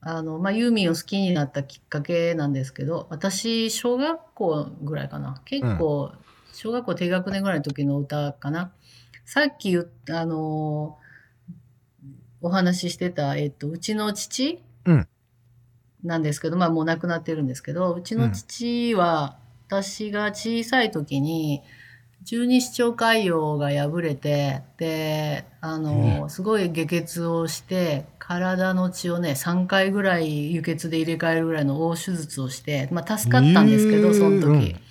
[0.02, 5.42] あの、まあユーミンを好きになったきっかけなんですけど、私、小学校ぐらいかな。
[5.46, 6.12] 結構、
[6.54, 8.72] 小学校低学年ぐらいの時の歌かな。
[9.32, 10.98] さっき言った、あの
[12.42, 15.08] お話ししてた、えっと、うちの父うん。
[16.04, 19.38] なんですけど、まあもう亡くなってるんですけど、うちの父は、
[19.70, 21.62] 私が小さい時に、
[22.24, 34.72] 十二指腸潰瘍が破れて、で、あの、すごい下血をして、体の血をね、3回ぐらい輸血で入れ替えるぐらいの大手術をして、まあ助かったんですけど、その時。
[34.72, 34.91] うん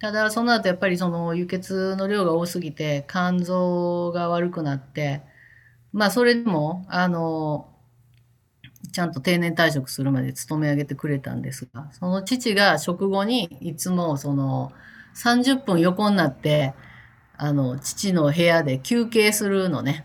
[0.00, 5.22] ただ、その後やっぱりその輸血の量が多すぎて、肝臓が悪くなって、
[5.92, 7.68] まあそれでも、あの、
[8.92, 14.72] ちゃんと定年退職するまで勤め上げてくれたんですが、その父が食後にいつもその
[15.16, 16.74] 30分横になって、
[17.36, 20.04] あの、父の部屋で休憩するのね。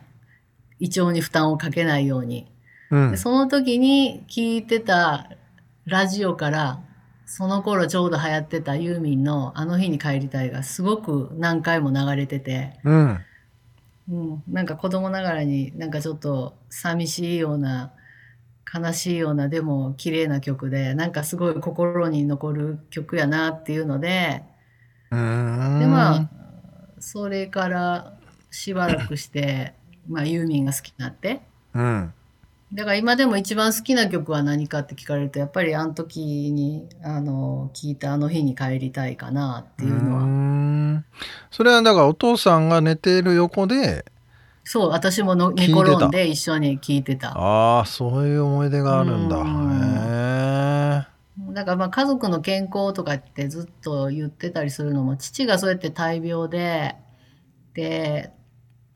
[0.80, 2.52] 胃腸に負担をかけないように。
[2.92, 5.30] うんでその時に聞いてた
[5.86, 6.80] ラジオから、
[7.26, 13.20] その頃ちょうど流行ってたユーミンのあの日に帰りたいがすごく何回も流れてて、うん。
[14.12, 17.94] うん、なんか子供ながらになんかちょっと寂しいような
[18.74, 24.44] 悲しいようなでも綺麗な曲でなんかすごい心に残る曲やなっていうので。
[25.12, 25.80] うーん。
[25.80, 26.30] でまあ
[27.00, 28.14] それから
[28.52, 29.74] しばらくして、
[30.08, 31.42] まあ、ユーミンが好きになって。
[31.74, 32.14] うん
[32.74, 36.20] だから今でも一番好きな曲は何かって聞かれるとやっぱりあの時
[36.52, 40.22] にあの聞いたあの日に帰りたいかなっていうのは。
[40.24, 41.06] ーん。
[41.52, 44.06] それはだからお父さんが寝ている横で
[44.64, 47.38] そう私もの寝転んで一緒に聞いてた。
[47.38, 49.38] ああそういう思い出があるんだ。
[49.38, 56.96] へえだからまあ家族の健康とかってずっと言ってたりするのも父がそうやって大病で
[57.76, 58.32] で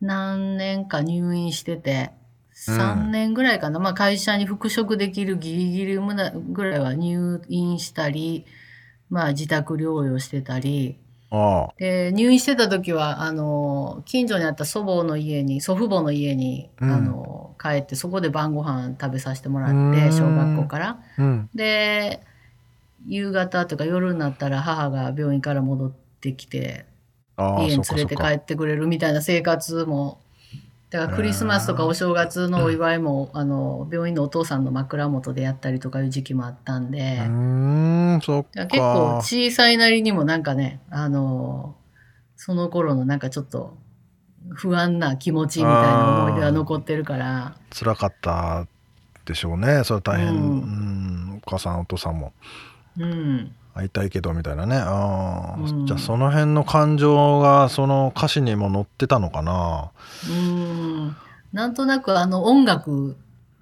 [0.00, 2.17] 何年か入院しててうん
[2.66, 8.46] 3年ぐらいかな、まあ会社に復職できるギリギリぐらいは入院したり
[9.10, 10.98] まあ自宅療養してたり。
[11.30, 11.74] ああ。
[11.78, 16.90] で入院してた時はあの近所にあった祖母の家に祖父母の家に、うん。
[16.90, 20.12] あの帰ってそこで晩ご飯食べさせてもらうってん。
[20.12, 20.98] 小学校から。
[21.18, 21.50] うん。
[21.54, 22.20] で
[23.06, 26.84] 夕方とか夜になったら母が病院から戻ってきて
[27.38, 30.20] 家に連れてか帰ってくれるみたいな生活も
[30.90, 41.76] だからクリスマスとかお正月のお祝いも、あの病院のお父さんの枕元でやったりとかいう時期もあったんで、うーんそっだか結構小さいなりにもなんかねあの
[42.36, 43.76] その頃のなんかちょっと
[44.50, 47.56] 不安な気持ちみたいな思い出が残ってるから。
[47.70, 48.66] 辛かった
[49.26, 49.82] でしょうね。
[49.84, 52.32] それ大変、ううんん、お母さんお父さんも。
[52.98, 54.76] うん会いたいけどみたいなね。
[54.76, 55.86] ああ、うん。
[55.86, 59.90] じゃあその辺の感情がその歌詞にも載ってたのかな。
[60.28, 61.16] うん。
[61.52, 63.16] なんとなくあの音楽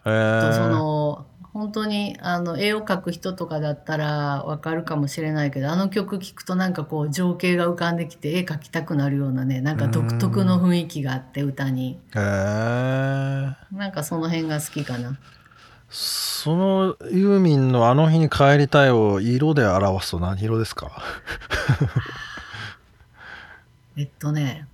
[0.04, 11.98] とその本当にあの絵を描く人とかだったらわかるかもしれないけどあの曲聴くとなんかこう情景が浮かんできて絵描きたくなるようなねなんか独特の雰囲気があって歌に。
[12.14, 12.20] へえ
[13.72, 15.16] なんかその辺が好きかな
[15.98, 21.02] そのユーミンの「あの日に帰りたい」を色で表すと何色ですか？
[23.96, 24.68] えっとね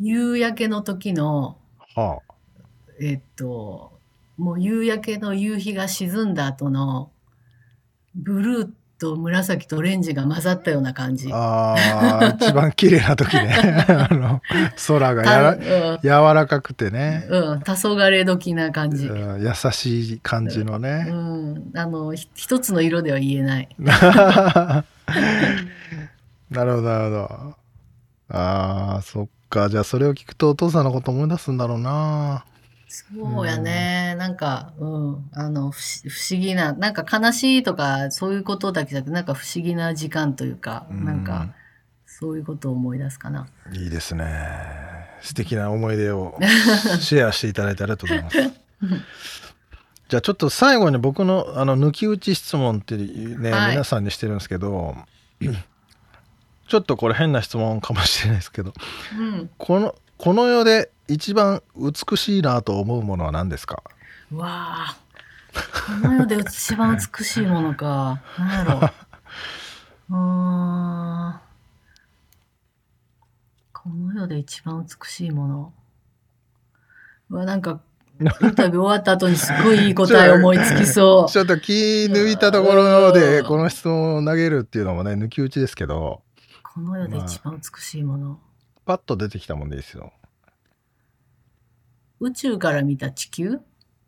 [0.00, 1.56] 夕焼けの時の
[1.94, 2.18] は
[3.00, 3.92] えっと、
[4.36, 7.10] もう夕焼けの夕日が沈んだ後の、
[8.14, 8.70] ブルー
[9.02, 11.28] と紫とオレンジが混ざったような感じ。
[11.32, 11.74] あ
[12.20, 13.52] あ、 一番綺麗な時ね。
[13.88, 14.40] あの、
[14.86, 19.06] 空がやらた柔らかくてね、うん、うん、黄昏時な感じ。
[19.06, 21.02] うん優しい感じのうね。
[21.02, 23.68] ん、あの、ひ一つの色では言えない。
[23.80, 24.84] な
[26.64, 27.54] るほど、なるほど。
[28.30, 29.68] ああ、そっか。
[29.68, 32.44] じゃあそれを聞くとお父さんのこと思い出すんだろうな。
[32.92, 34.14] そうやね。
[34.18, 35.30] なんか、うん。
[35.32, 41.54] あの、不思不思議な、なんか悲しいとか、そういうことだけじゃなくて、なんか不思議な時間というか、うんなんか、
[42.04, 43.48] そういうことを思い出すかな。
[43.72, 44.26] いいですね。
[45.22, 46.38] 素敵な思い出を
[47.00, 48.38] シェアしていただいてありがとうございます。
[50.08, 54.94] じゃあちょっと最後に僕のあの抜き打ち質問ってね、はい皆さんにしてるんですけど、
[56.68, 58.74] ちょっとこれ変な質問かもしれないですけど、
[59.18, 59.50] うん。
[59.56, 63.82] このこの世で一番美しいなと思うものは何ですか？
[64.30, 64.46] うわ
[64.86, 64.96] あ。
[66.00, 68.22] この世で一番美しいものか。
[68.38, 68.80] なんやろ。
[70.10, 71.40] うーん。
[73.72, 75.72] この世で一番美しいもの。
[77.30, 77.80] うわ、なんか、
[78.20, 81.30] インタビュー終わった後にすごいいい答え思いつきそう。
[81.32, 81.72] ちょっと気
[82.08, 86.22] 抜いたところでうんこの質問を投げるっていうのもね抜き打ちですけど
[86.62, 88.38] この世で一番美しいもの。
[88.84, 90.12] パッと出てきたもんですよ。
[92.20, 93.60] 宇宙から見た地球？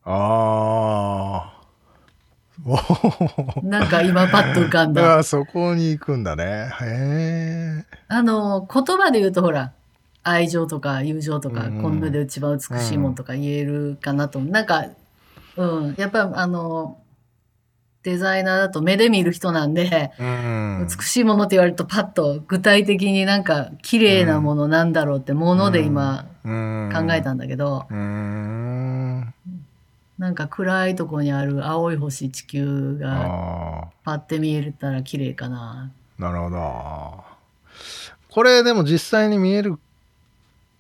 [0.04, 1.60] ああ。
[3.64, 5.18] なんか今パッと浮かんあだ。
[5.20, 6.70] ーそこに行くんだね。
[6.80, 7.84] へえ。
[8.08, 9.72] あの、言葉で言うとほら、
[10.22, 14.50] 愛情とか友情とか、うんこの世で一番美しいもんとか言えるかなと思う。
[14.50, 14.86] なんか、
[15.56, 16.98] うん、やっぱあの、
[18.04, 20.86] デザイナーだと目で見る人なんで、うん。
[20.86, 29.34] 美しいものって言われるとパッと具体的になんか綺麗なものなんだろうってもので今考えたんだけど、うーん。
[30.18, 35.90] なんか暗いとこにある青い星地球があパッて見えたら綺麗かな。
[36.18, 36.22] あ。
[36.22, 37.24] なるほど。
[38.28, 39.78] これでも実際に見える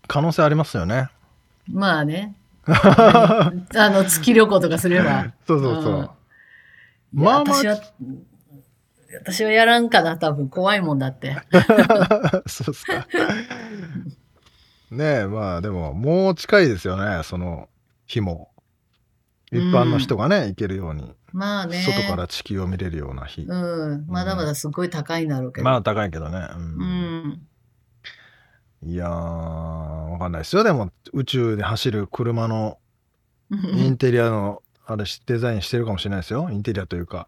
[0.06, 1.08] 可能性ありますよね。
[1.72, 2.34] まあね。
[2.68, 5.32] あの、月旅行とかすれば。
[5.48, 5.94] そうそうそう。
[5.94, 6.08] うん
[7.14, 7.80] まあまあ私は、
[9.22, 10.48] 私はやらんかな、多分。
[10.48, 11.36] 怖いもんだって。
[12.46, 13.06] そうっすか。
[14.90, 17.68] ねえ、まあでも、もう近いですよね、その
[18.06, 18.50] 日も。
[19.52, 21.82] 一般の人がね、行けるように、まあね。
[21.82, 23.42] 外から地球を見れるような日。
[23.42, 24.06] うん。
[24.08, 25.64] まだまだすごい高いんだろうけど。
[25.64, 26.48] まあ高いけどね。
[26.56, 27.46] ううんん。
[28.82, 30.64] いやー、わかんないですよ。
[30.64, 32.78] でも、宇宙で走る車の
[33.50, 36.50] インテリアの、あれ、デザインしてるかもしれないですよ。
[36.50, 37.26] インテリアというか。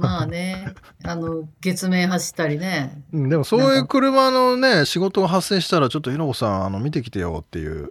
[0.00, 0.74] まあね。
[1.04, 3.04] あの、月面走ったりね。
[3.12, 7.90] うんでも、そういう車のね、仕事が発生したら、ちょっとひろこさん、あの、見てきてよっていう、ね。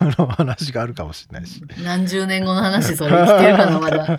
[0.00, 1.62] あの、話があるかもしれないし。
[1.84, 4.18] 何十年後の話、それ生きてるかな、まだ。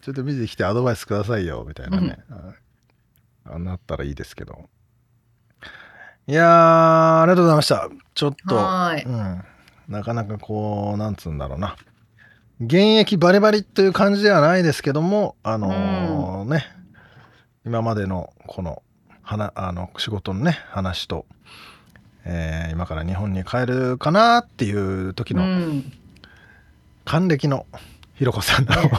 [0.00, 2.18] ちょっと見てきてアドバイスくださいよ、みたいなね。
[2.30, 2.52] あ
[3.54, 4.68] あなったらいいですけど。
[6.28, 7.88] いやー、ありがとうございました。
[8.14, 9.04] ちょっと、はーい。
[9.04, 9.44] うん。
[9.88, 11.74] なかなかこう、なんつうんだろうな。
[12.60, 16.64] 現役バリバリという感じではないですけども、あのーね、
[17.64, 18.82] 今までのこの、
[19.22, 21.24] はな、あの、仕事のね、話と、
[22.24, 25.92] えー今から日本に帰るかなっていう時うのん。
[27.04, 27.64] 還暦の
[28.14, 28.90] ひろこさんの、ね。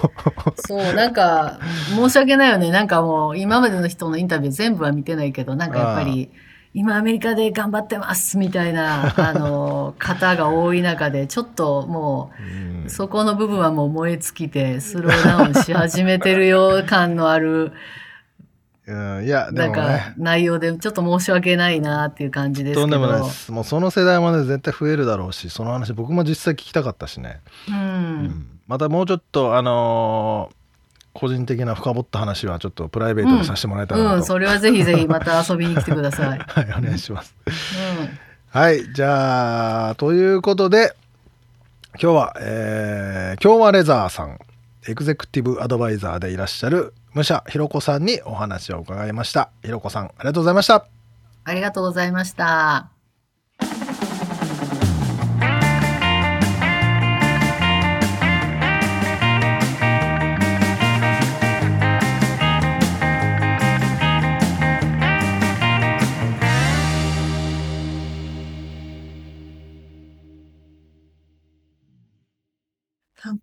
[0.65, 1.59] そう、なんか、
[1.93, 2.71] 申し訳ないよね。
[2.71, 6.31] なんかもう、今までの人のインタビュー全部は見てないけど、なんかやっぱり、
[6.73, 17.71] 今アメリカで頑張ってますみたいな、 あの、方が多い中で、ちょっともうんう、そこの部分はもう燃え尽きて、スローダウンし始めてるよう感のある、
[18.87, 22.81] うん、いや、でなんかもね、、内容で、ちょっと申し訳ないなっていう感じですけど。
[22.81, 23.51] とんでもないです。
[23.51, 27.39] もうその世代まで絶対増えるだろうし、その話僕も実際聞きたかったしね。
[27.67, 27.71] う。
[27.71, 27.77] うん
[28.25, 30.58] んまたもうちょっと、あのー
[31.19, 34.15] 個人的な深掘った話はちょっとプライベートでさせてもらえたらなと。
[34.15, 36.39] うん、それはぜひぜひまた遊びに来てください。
[36.39, 37.35] はい、お願いします。
[37.45, 38.19] うん。
[38.51, 40.95] はい、じゃあ、ということで、
[42.01, 44.39] 今日は、えー、京和レザーさん、
[44.87, 49.49] エグゼクティブアドバイザーでいらっしゃる武者ひろこさんにお話を伺いました。
[49.61, 50.85] ひろこさん、ありがとうございました。
[51.43, 52.98] ありがとうございました。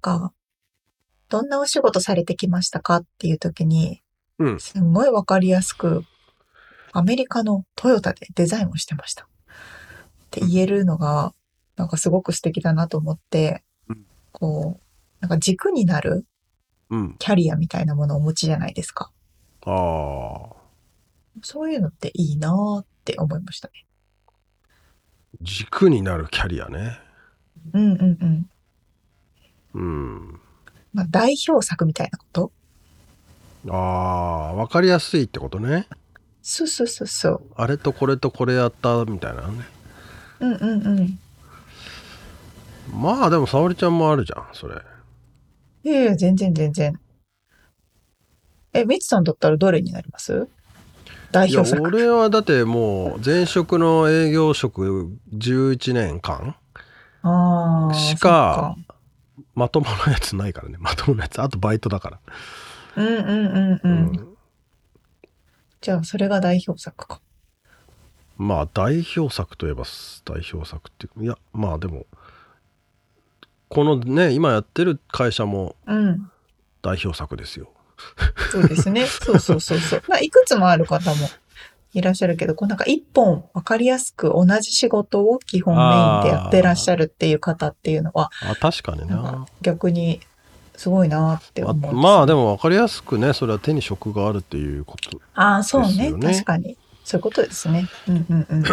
[0.06, 0.32] か、
[1.28, 4.02] どんなお仕事されてきましたかっていう時に、
[4.38, 4.60] うん。
[4.60, 6.04] すんごいわかりやすく、
[6.92, 9.24] アメリカのトヨタでデザインをしてました。
[9.24, 9.26] っ
[10.30, 11.34] て言えるのが、
[11.76, 14.82] なんかすごく素敵だなと思ってうん、こう、
[15.20, 16.24] なんか軸になる
[16.88, 17.16] うん。
[17.18, 19.10] キャリアみたいなものをお持ちじゃないですか。
[19.64, 20.56] ああ。
[21.42, 23.86] そういうのっていいなーって思いましたね。
[25.42, 27.00] 軸になるキャリアね。
[27.74, 28.50] うんうんうん。
[29.76, 30.40] うん。
[30.94, 32.52] まあ、代表作みたいなこと？
[33.68, 35.86] ああ、わかりやすいってことね。
[36.40, 37.42] そうそうそうそう。
[37.56, 39.64] あれとこれとこれやったみたいなね。
[40.40, 41.18] うんうんうん。
[42.92, 44.76] まあでも沙織ちゃんもあるじゃん、それ。
[45.84, 46.98] いやいや、全然全然。
[48.72, 50.48] え、みつさんだったらどれになります？
[51.32, 51.82] 代いや表作。
[51.82, 56.54] 俺はだってもう前職の営業職11年間
[57.22, 57.94] ああ。
[57.94, 58.76] しか
[59.56, 62.20] まともなやつないからねまともなやつあとバイトだから。
[62.96, 63.92] うんうんうんうん。
[63.92, 64.36] うん
[65.82, 67.20] じゃあ、それが代表作か。
[68.38, 69.84] まあ代表作といえば
[70.24, 72.06] 代表作っていういやまあでも
[73.68, 76.30] このね今やってる会社もうん。
[76.82, 77.70] 代表作ですよ
[78.50, 79.06] そうですね。
[79.06, 80.02] そうそうそうそう。
[80.08, 81.28] まあ、いくつもある方も
[81.98, 90.20] いらっしゃるけど、こうなんか一本わかりやすく同じ仕事を基本メインでやってらっしゃるっていう方っていうのは、あ確かにな逆に
[90.76, 96.76] すごいなってあ思うんですよまあでも分かりやすくねそれは手に職があるっていうこと、ああ、そうね確かに。
[97.02, 97.88] そういうことですね。
[98.08, 98.58] うんうんうん。
[98.58, 98.66] うん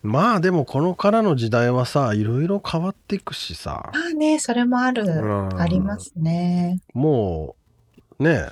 [0.00, 6.80] まあでもこのからの時代はさいろいろ変わっていくしさまあね、それもある、うんありますね。
[6.94, 7.56] も
[8.20, 8.46] うね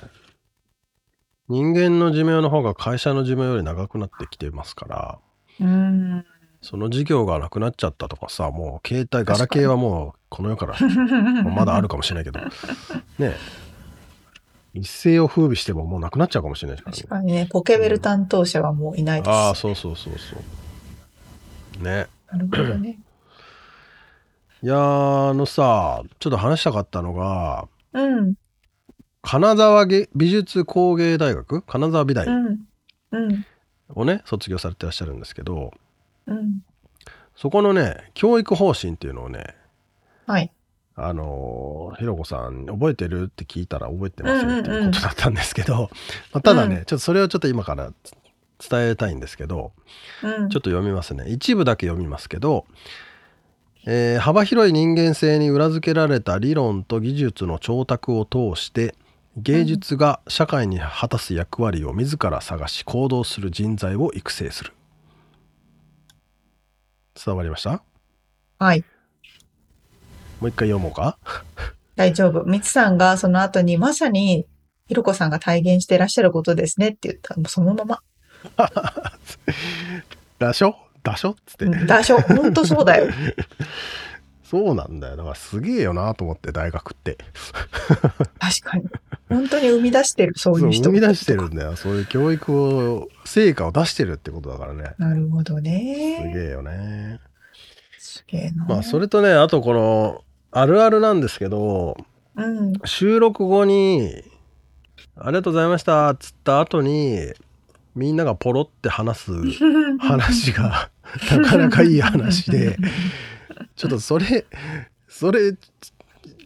[1.49, 5.19] 人間の寿命の方が会社の寿命より長くなってきてますから
[5.59, 6.25] うん。
[6.61, 10.75] その事業がなくなっちゃったとかさもう携帯ガラケーはもうこの世から
[11.49, 12.39] まだあるかもしれないけど。
[13.19, 13.35] ね
[14.73, 17.23] 一世を風靡してももうなくなっちゃうかもしれないですからね。
[17.23, 19.29] 確かにね、ポケベル担当者はもういないです。
[19.31, 20.35] ああそうそうそうそ
[21.79, 21.83] う。
[21.83, 22.05] ね。
[22.31, 22.99] なるほどね。
[24.61, 28.33] いやーあのさちょっと話したかったのがうん、
[29.27, 31.61] 金沢芸美術工芸大学？
[31.61, 32.25] 金沢美大
[33.93, 35.73] をね卒業されてらっしゃるんですけど
[36.27, 36.61] うん。
[37.35, 39.53] そこのね教育方針っていうのをね
[40.27, 40.49] はい。
[40.95, 45.89] あのーひろこさん覚えてるって聞いたら覚えてますよっていうことだったんですけど、
[46.31, 47.91] まあ、ただね、うんちょっとそれをちょっと今から
[48.69, 49.73] 伝えたいんですけど
[50.23, 50.49] うん。
[50.49, 52.65] ちょっと読みますね一部だけ読みますけど、
[53.85, 58.95] えー幅広い人間性に裏付けられた理論と技術の調達を通して
[59.39, 64.73] 芸術が社会に果たす役割を自ら探し行動する人材を育成する
[67.23, 67.83] 伝わりました？
[68.57, 68.83] はい。
[70.39, 71.19] もう一回読もうか？
[71.95, 72.45] 大丈夫。
[72.45, 74.47] みつさんがその後にまさに、
[74.87, 78.01] ひろこさんが体現してらっしゃることですねって言ったそのまま。
[80.39, 80.75] だしょ？
[81.03, 81.31] だしょ？
[81.31, 82.35] っつって、うん、大丈夫。
[82.35, 83.07] ほんとそうだよ。
[84.49, 87.17] そうなんだよだからすげえよなと思って大学って
[88.39, 88.85] 確かに。
[89.27, 90.85] 本当に生み出してる、そうそういう人。
[90.85, 96.31] 生み出してるんだよそういう教育を成果を出してるってことだからねなるほどすね。
[96.33, 97.19] げえよね
[97.99, 98.65] すげえな。
[98.65, 101.97] まあそれとねあとこのあるあるなんですけど
[102.37, 102.73] うん。
[102.85, 104.23] 収録後に
[105.19, 107.33] 「ありがとうございました」っつった後に
[107.95, 109.31] みんながポロって話す
[109.99, 110.89] 話が
[111.31, 112.77] なかなかいい話で
[113.75, 114.45] ちょっとそれ
[115.07, 115.53] それ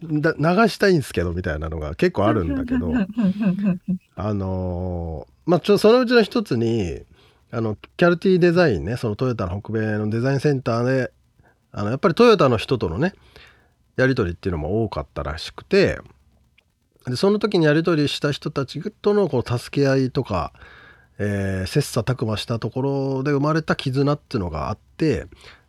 [0.02, 2.92] だ流したいんですけどみたいなのが結構あるんだけど
[4.16, 7.00] あのーまあちょそのうちの一つに
[7.50, 11.12] あのキャルティデザインねそのトヨタの北米のデザインセンターで
[11.72, 13.12] あのやっぱりトヨタの人とのね
[13.96, 15.98] やり取りっていうのも多かったらしくて
[17.06, 20.52] でその時にやり取りした人たちとのこう助け合いとか、
[21.18, 25.26] えー切磋琢磨したところで生まれた絆っていうのがあって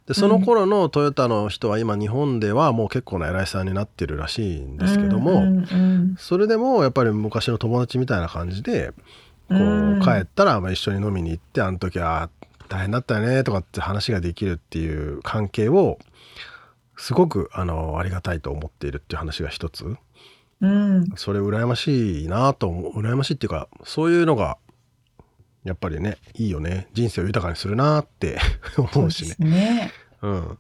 [0.08, 5.66] でその頃のトヨタの人は今日本ではもう結構な偉いさんになってるらしいんですけども、
[6.18, 8.94] それでもやっぱり昔の友達みたいな感じで
[9.48, 12.30] こう帰ったらまあ一緒に飲みに行ってあの時は
[12.68, 16.00] 大変だったよねとかって話ができるっていう関係を
[16.98, 19.96] すごくあのありがたいと思っているっていう話が一つ。
[20.62, 21.06] うん。
[21.16, 24.58] それ羨ましいなと思う羨ましいっていうかそういうのが
[25.64, 26.88] やっぱりねいいよね。
[26.94, 28.40] 人生を豊かにするなって
[28.78, 29.36] 思うしね。
[29.40, 29.92] そうね。
[30.22, 30.58] うん、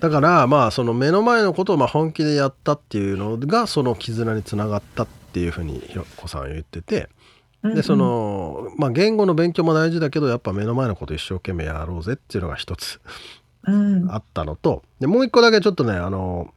[0.00, 7.08] だからまあその目の前のことをまあ本気でやったっていうのがその絆につながったっていうふうにひろこさんは言ってて。
[7.62, 7.74] うん。
[7.74, 13.00] でそ、のまあ言語の勉強も大事だけどやっぱ目の前のこと一生懸命やろうぜっていうのが一つ
[13.64, 14.10] うん。
[14.10, 14.82] あったのと。
[15.00, 16.52] でもう一個だけちょっとねあの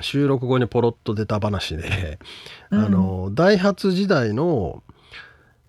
[0.00, 2.18] 収録後にポロッと出た話で、
[2.70, 2.84] うん。
[2.84, 4.82] あのダイハツ時代の、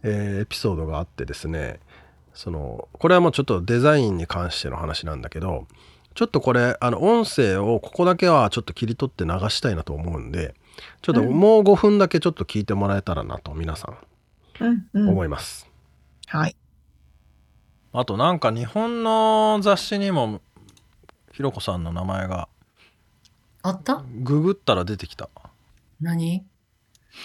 [0.08, 1.80] えーエピソードがあってですね
[2.34, 5.68] そのこれはもうちょっとデザインに関しての話なんだけど
[6.14, 10.56] ちょっとこれあの音声をここだけはちょっと切り取って流したいなと思うんで
[11.02, 13.92] ちょっともう5分だけちょっと聞いてもらえたらなと皆さ
[14.60, 15.10] んうんうん。
[15.10, 15.70] 思います。
[16.28, 16.56] はい。
[17.94, 20.42] あとなんか日本の雑誌にも
[21.32, 22.48] ひろこさんの名前が
[23.64, 24.04] あった？
[24.22, 25.30] ググったら出てきた。
[26.02, 26.44] 何？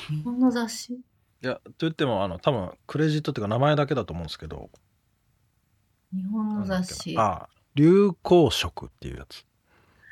[0.08, 1.00] 日本の雑誌？
[1.43, 4.70] いやと言ってもあの多分クレジットっていうか名前だけだと思うんですけど
[6.12, 7.16] 日本の雑誌。
[7.16, 9.45] はあ流行色っていうやつい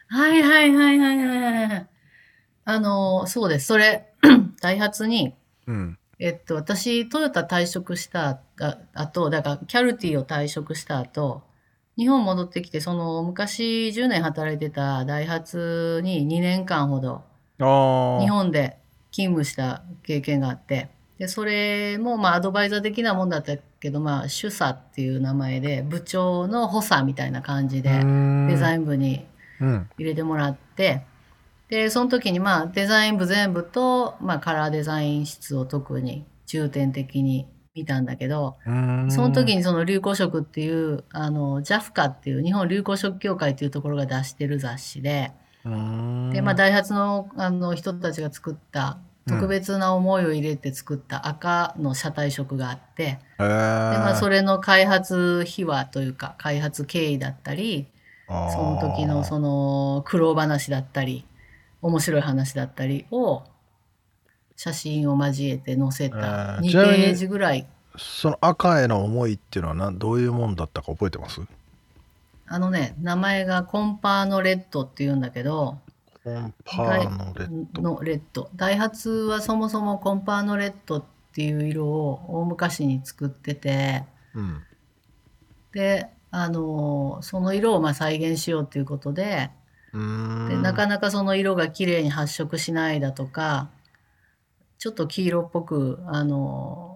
[0.09, 1.89] はいはいはいはいはい。
[2.65, 3.67] あの、そうです。
[3.67, 4.13] それ、
[4.61, 5.35] ダイハツに、
[5.67, 11.43] うんえっと、私、トヨタ退職したあ後、だから、キャルティを退職した後、
[11.97, 17.25] 日本戻ってきて、その、昔10年働いてたダイハツに2年間ほど、
[17.59, 18.79] ああ日本で
[19.11, 29.27] 勤務した経験があって、で、それも、まあ、アドバイザー的なもんだったけど、まあ、主査っていう名前で、部長の補佐みたいな感じで、デザイイン部に
[29.61, 31.03] 入れてもらって、
[31.69, 38.71] で、その時にまあデザイン部全部と、まあカラーデザイン室を特に重点的に見たんだけど、そ
[39.21, 45.33] の時にその流行色っていう、あの、JAFCA っていう日本流行色協会っていうところが出してる雑誌で、
[46.33, 48.97] で、まあダイハツのあの人たちが作った
[49.29, 57.87] 特別な思いを入れて作った赤の車体色があって、へえでまあそれの開発秘話というか開発経緯だったり、
[58.27, 61.25] その時のその苦労話だったり
[61.83, 63.43] 面白い話だったりを
[64.57, 67.67] 写真を交えて載せたえー2ちなみにページぐらい。
[67.99, 71.41] その赤への思いっていうのはなどういうもんだったか覚えてます？
[72.47, 75.79] あのね名前がコンパーノレッドっていうんだけど
[76.25, 77.83] コンパーノレッド。
[77.83, 78.51] のレッド。
[78.55, 84.05] ダイハツはそもそもコンパーノレッドっていう色を大昔に作ってて。
[84.35, 84.63] うん。
[85.73, 89.51] であのその色をまあ再現しようということで。
[89.93, 89.99] で
[90.57, 93.71] なかなかその色が綺麗に発色しないだとか
[94.79, 96.90] ちょっと黄色っぽくあの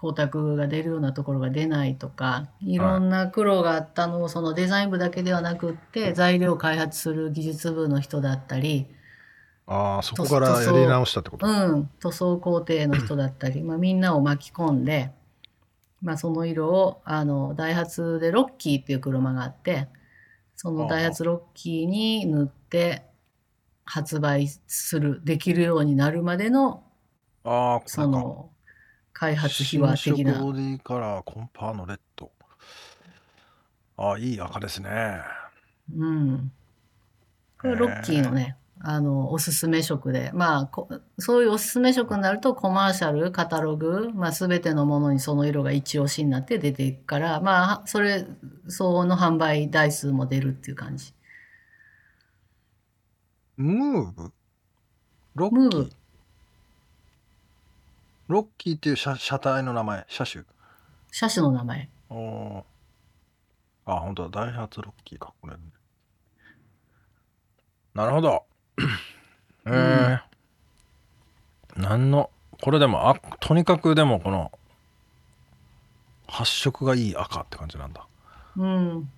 [0.00, 2.78] 光沢が出るようなところが出ないとかい。
[2.78, 8.86] ろんな苦労があったのをそのデザイン部だけではなくって材料を開発する技術部の人だったり、
[9.66, 11.46] ああそこからやり直したってこと？
[11.46, 15.10] うん、塗装工程の人だったり、まあ、みんなを巻き込んで、
[16.00, 19.88] まあ、その色をあのダイハツでロッキーっていう車があって
[20.54, 23.02] そのダイハツロッキーに塗って
[23.84, 26.84] 発売するできるようになるまでの
[27.44, 28.50] ああその
[29.18, 30.32] 開発秘話的な。
[30.32, 32.30] 新色ボディカラーコンパーノレッド。
[33.96, 35.20] ああいい赤ですね。
[35.96, 36.52] うん。
[37.60, 40.30] これロッキーのねあのおすすめ色で。
[40.32, 40.88] まあこ
[41.18, 48.24] そういうおすすめ色になるとコマーシャルカタログ、まあ、全てのものにその色が一押しになって出ていくからまあそれ
[48.68, 51.12] 相応の販売台数も出るっていう感じ。
[53.56, 54.32] ムーブ？
[55.34, 55.58] ロッキー？
[55.58, 55.90] ムーブ
[58.28, 60.04] ロッキーっていう車車体の名前？
[60.08, 60.44] 車種？
[61.10, 61.88] 車種の名前。
[62.10, 62.62] おー。
[63.86, 64.44] あ本当だ。
[64.44, 65.56] ダイハツロッキーかこれ。
[67.94, 68.44] なるほど。
[69.66, 70.20] えー、
[71.80, 72.30] なんの
[72.62, 74.52] これでもあとにかくでもこの
[76.26, 78.06] 発色がいい赤って感じなんだ。
[78.56, 79.10] うん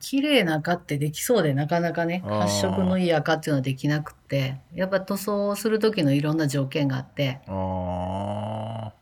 [0.00, 2.40] 綺麗な赤ってできそうでなかなかねあー。
[2.40, 7.40] 発色のいい赤っていうのはできなくってやっぱ塗装する時のいろんな条件があって。
[7.46, 8.92] あ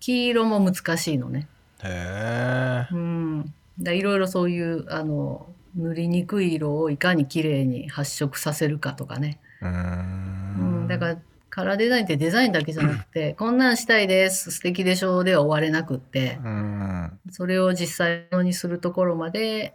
[0.00, 1.46] 黄色も難しいのね。
[1.80, 10.84] ーへえうん、だいろいろそういうあの塗りにくい色をいかに綺麗に発色させるかとかね、うーうん。
[10.84, 11.16] ん、だから
[11.50, 16.38] カラーデザインってデザインだけじゃなくて、 こんなんしたいです素敵でしょうでは終われなくって。
[16.44, 17.18] うん。
[17.30, 19.74] それを実際のにするところまで、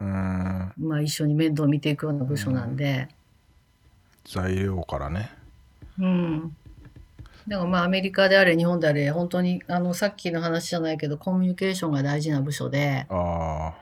[0.00, 0.72] うん。
[0.78, 3.08] まあ、一緒に面倒見ていくような部署なんで、
[4.24, 5.30] 材料からね。
[5.98, 6.56] うん、
[7.48, 13.06] だからまあアメリカであれ日本であれ本当にあのさっきの話じゃないけどコミュニケーションが大事な部署で。
[13.08, 13.74] あ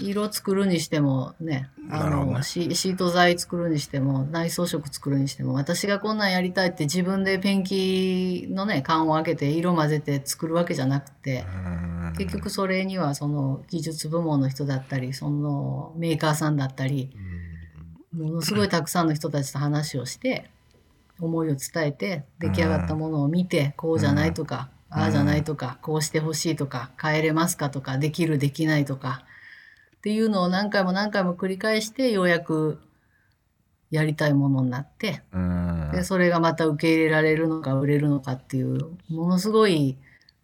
[0.00, 2.32] 色作るにしてもねあなるほどね。
[2.34, 17.10] のシシート材作るにしても内装色作るにしても私がこんなんやりたいって自分でペンキのね缶を開けて色混ぜて作るわけじゃなくてあ結局それにはその技術部門の人だったりそのメーカーさんだったり
[18.12, 20.50] ものすごいたくさんの人たちと話をして
[21.20, 29.22] 思いを伝えて出来上がったものを見てこうじゃないとかああじゃないとかこうしてほしいとか変えれますかとかできるできないとか
[29.98, 32.80] っていうのを何回も何回も繰り返してようやく
[33.90, 35.90] やりたいものになってうん。
[35.92, 39.96] でそれがまた受け入れられるのか売れるのかっていうものすごい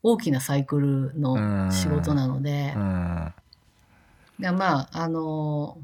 [0.02, 3.32] 大きなサイクルの仕事なのでうん。
[4.40, 5.78] いやまあ、あの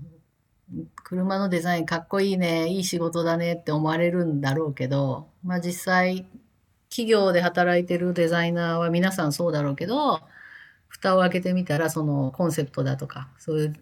[1.05, 6.27] 車のデザインかっこいいね、いい仕事だねって思われるんだろうけど、まあ実際、
[6.89, 10.21] 企業で働いてるデザイナーは皆さんそうだろうけど、
[10.91, 13.75] 蓋を開けてみたら、そのコンセプトだとか、そういう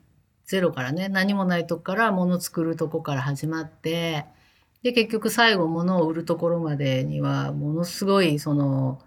[0.46, 4.26] ゼロからね、何もないとこから物作るとこから始まって、
[4.82, 9.02] で、結局最後物を売るところまでには、ものすごい、その、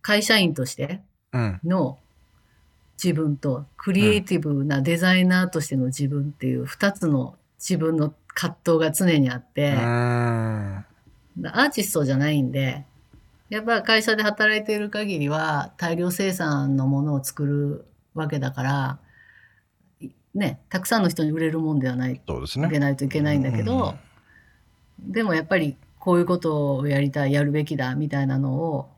[0.00, 1.60] 会社員としてうん。
[1.64, 1.98] の
[3.02, 9.74] 自分と、クリエイティブなデザイナーとしての自分っていう二つの自分の葛藤が常にあって。
[11.44, 12.84] アーティストじゃないんで、
[13.50, 18.98] やっぱ会社で働いている限りは大量生産のものを作るわけだから、
[20.00, 22.68] いね、たくさんの人に売れるもんではない、そうですね。
[22.68, 23.94] でないといけないんだけど、
[25.00, 28.90] でもやっぱりこういうことをやりたい、やるべきだみたいなのを、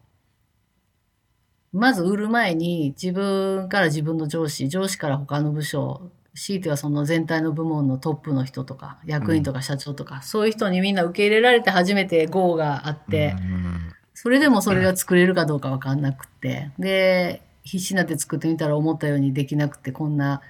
[1.72, 20.42] まず売る前に自分から自分の上司、上司から他の部署、強いてはその全体の部門のトップの人とか、役員とか社長とか、そういう人にみんな受け入れられて初めて GO があって、うんそれでもそれが作れるかどうかわかんなくって、で、必死になって作ってみたら思ったようにできなくて、こんな、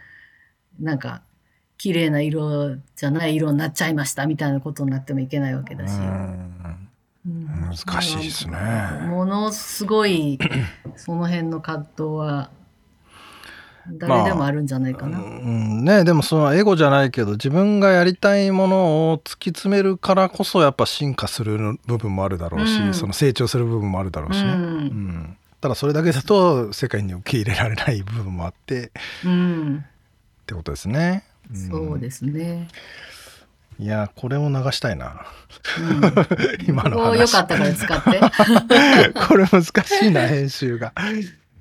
[0.80, 1.22] なんか、
[1.78, 5.92] 綺麗な色じゃない色になっちゃいましたみたいなことになってもいけないわけだし。
[5.92, 6.88] うん。
[7.26, 7.46] うん。
[7.70, 8.58] 難しいですね。
[9.06, 10.40] ものすごい、
[10.96, 12.50] その辺の葛藤は、
[13.98, 15.18] 誰でもあるんじゃないかな。
[15.18, 22.94] うんねでもそのエゴじゃないけど自分がやりたいものを突き詰めるからこそやっぱ進化する部分もあるだろうし、うん。
[22.94, 24.56] その成長する部分もあるだろうしね、うん。
[24.56, 25.36] うん。
[25.60, 28.90] ただそれだけだと世界に受け入れられない部分もあって
[29.24, 29.84] うん、
[30.42, 31.24] ってことですね。
[31.52, 31.56] ん。
[31.68, 32.68] そうですね。
[33.78, 35.24] いやこれを流したいな。
[35.78, 36.02] うん、
[36.68, 38.20] 今のここよ話かったから使って。
[39.26, 40.92] これ難しいな編集が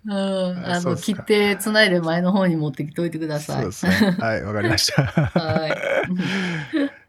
[0.06, 3.62] うん、あの、切ってつないで前の方に持ってきておいてください。
[3.62, 5.72] そうですねはいわかりましたはい。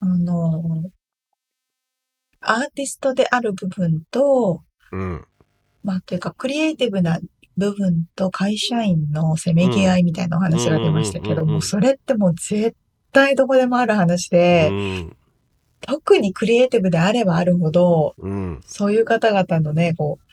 [0.00, 0.90] あの、
[2.40, 5.26] アーティストである部分と、うん。
[5.82, 7.18] まあ、というか、クリエイティブな
[7.56, 12.76] 部分と会社員のせめぎ合いみたいなお話が出ましたけども、それってもう絶
[13.12, 15.16] 対どこでもある話うで、ん。
[15.80, 18.60] 特にクリエイティブであればあるほど、うん。
[18.66, 20.27] そういう方々のね、こう、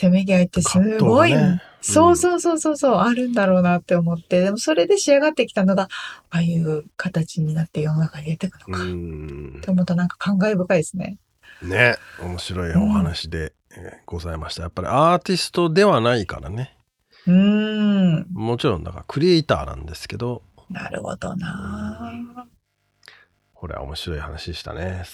[0.00, 5.84] せめぎ合いってすごい、ねそうそうそうそうそう、あるんだろうなって思って、でもそれで仕上がってきたのが、
[6.28, 9.70] ああいう形になって世の中に出てくうのか、っんて。
[9.70, 11.16] 思うとなんか感慨深いですね。
[11.62, 11.96] ね。
[12.22, 14.62] 面白いお話でえーございました。
[14.62, 16.76] やっぱりアーティストではないからね。
[17.26, 22.12] うーん、もちろんだからクリエイターなんですけど、なるほどな
[23.54, 25.04] これは面白い話でしたね。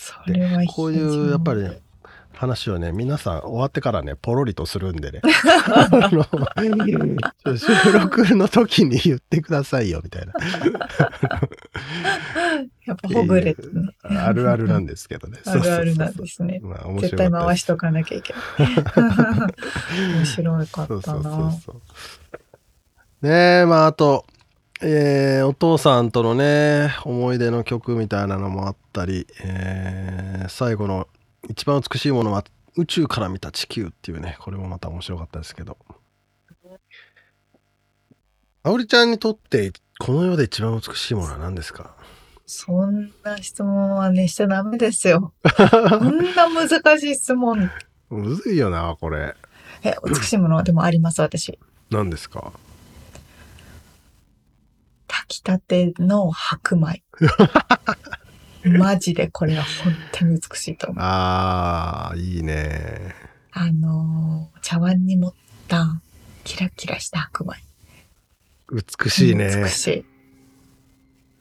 [0.75, 1.81] こういうやっぱりね
[2.37, 5.21] 話をね皆さん終わってからねポロリとするんでね
[5.73, 10.33] あの収録の時に言ってくださいよみたいな
[12.87, 13.69] やっぱほぐれてね。
[14.03, 16.61] あるあるなんですけどね あるあるなんですね。
[16.63, 18.73] まあ面絶対回しとかなきゃいけない。
[20.17, 24.25] 面白かったそうそうそうなそうねえまああと
[24.83, 31.09] えーお父さんとのね思い出の曲みたいなのもあったり、えー最後の
[31.49, 32.45] 一番美しいものは
[32.77, 35.77] 宇宙から見た地球っていうねこれもまた面白かったですけど
[38.63, 41.95] あおりちゃんにとってこの世で一番美しいものは何ですか？
[42.49, 45.33] そんな質問はね、しちゃダメですよ。
[45.43, 47.71] こんな難しい質問。
[48.11, 49.35] むずいよなこれ
[49.83, 51.59] え、美しいものでもあります、私。
[51.91, 52.53] 何ですか？
[55.09, 57.03] 炊きたての白米。
[58.79, 61.05] マジでこれは本当に美しいと思う。
[61.05, 63.15] あーいいね
[63.53, 65.35] あのー茶碗に盛っ
[65.69, 66.01] た
[66.45, 67.55] キラキラした白米。
[68.73, 70.05] 美しいね美しい。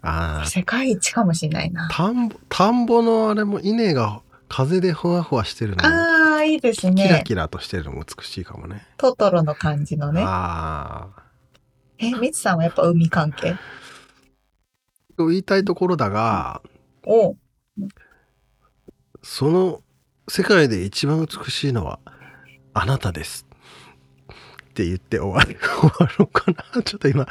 [0.02, 1.90] あー世界一かもしれないな。
[1.92, 7.24] 田んぼ田んぼのあれも稲が風でふわふわしてるのもああ、いいですキラね。
[7.26, 8.86] キラとしてるのも美しいかもね。
[8.98, 10.22] トトロの感じのね。
[10.24, 11.24] ああ。
[11.98, 13.56] え、みつさんはやっぱ海関係？
[15.18, 16.62] 言いたいところだが、
[17.06, 17.36] お
[19.22, 19.82] その
[20.28, 22.00] 世界で一番美しいのは
[22.74, 23.46] あなたです。
[24.70, 26.84] って言って終わる 終わろうかな。
[26.84, 27.26] ちょっと今、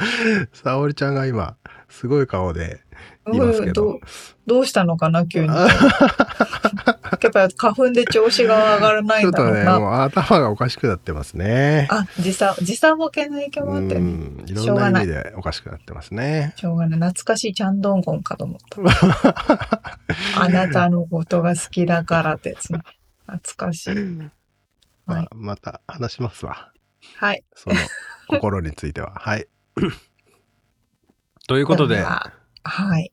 [0.52, 1.56] 沙織ちゃんが今、
[1.88, 2.80] すごい顔で
[3.26, 4.00] 言いますけど。
[4.46, 5.48] どうしたのかな、急に。
[7.24, 9.80] やっぱ花粉で調子が上がらないちょっとね、んだろうな。
[9.80, 11.88] もう頭がおかしくなってますね。
[11.90, 14.00] あ、時差、時差ボケの影響うもあってね。
[14.00, 16.52] ん、いろんな意味でおかしくなってますね。
[16.56, 17.00] しょうがない。
[17.00, 19.82] 懐かしいチャンドンゴンかと思った。
[20.36, 22.80] あなたのことが好きだからってやつね。
[23.26, 23.94] 懐かしい。
[23.94, 24.30] ま
[25.06, 26.72] あはいまた話しますわ。
[27.16, 27.42] はい。
[27.54, 27.76] その
[28.28, 29.12] 心については。
[29.16, 29.46] はい。
[31.48, 32.32] ということでで、は
[32.64, 33.12] はい。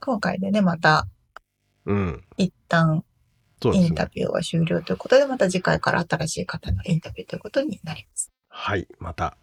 [0.00, 1.06] 今回でね、また
[1.86, 2.24] うん。
[2.36, 3.04] 一旦。
[3.72, 8.32] インタビューは終了ということで、また次回から新しい方のインタビューということになります。
[8.48, 8.86] はい。
[8.98, 9.36] また、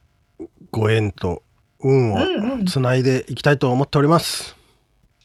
[0.71, 1.43] ご縁と
[1.79, 2.65] 運をうんうん。
[2.65, 4.55] つないでいきたいと思っております。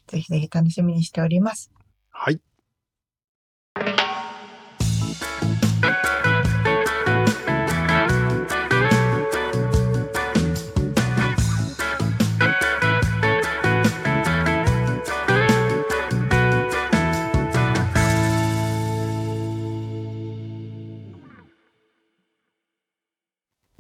[0.07, 1.71] ぜひぜひ楽しみにしております。
[2.11, 2.41] はい。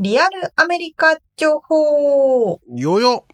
[0.06, 3.26] リアルアメリカ情報よよ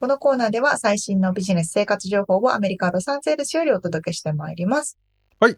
[0.00, 4.98] このコーナーでは最新のビジネス生活情報をアメリカ・ロサンゼルスよりお届けしてまいります。
[5.38, 5.56] はい。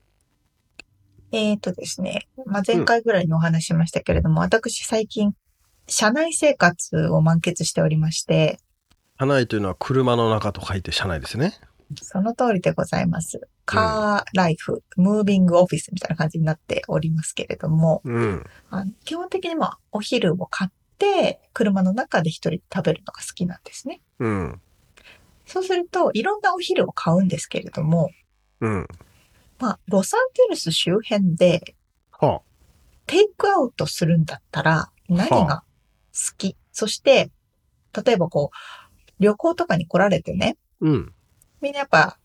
[1.33, 5.33] えーとですね、まあ、前回ぐらいにお話ししましたけれども、私最近、
[5.89, 8.59] 社内生活を満喫しておりまして、
[9.19, 11.55] 車内というのは車の中と書いて車内ですね。
[12.03, 13.41] その通りでございます。
[13.65, 18.45] カーライフ、ムービングオフィスみたいな感じになっておりますけれども、うん。
[18.71, 24.01] あの基本的にまあお昼を買って、車の中で一人で食べるのが好きなんですね。
[24.19, 24.61] うん。
[25.47, 28.11] そうすると、いろんなお昼を買うんですけれども、
[28.61, 28.89] うん。
[29.59, 31.77] まあ、ロサンゼルス周辺で
[32.11, 32.43] は
[33.07, 35.63] テイクアウトするんだったら何が
[36.13, 37.31] 好き、そして、
[38.05, 41.15] 例えばこう、旅行とかに来られてね、うん。
[41.67, 42.17] みんなやっぱ、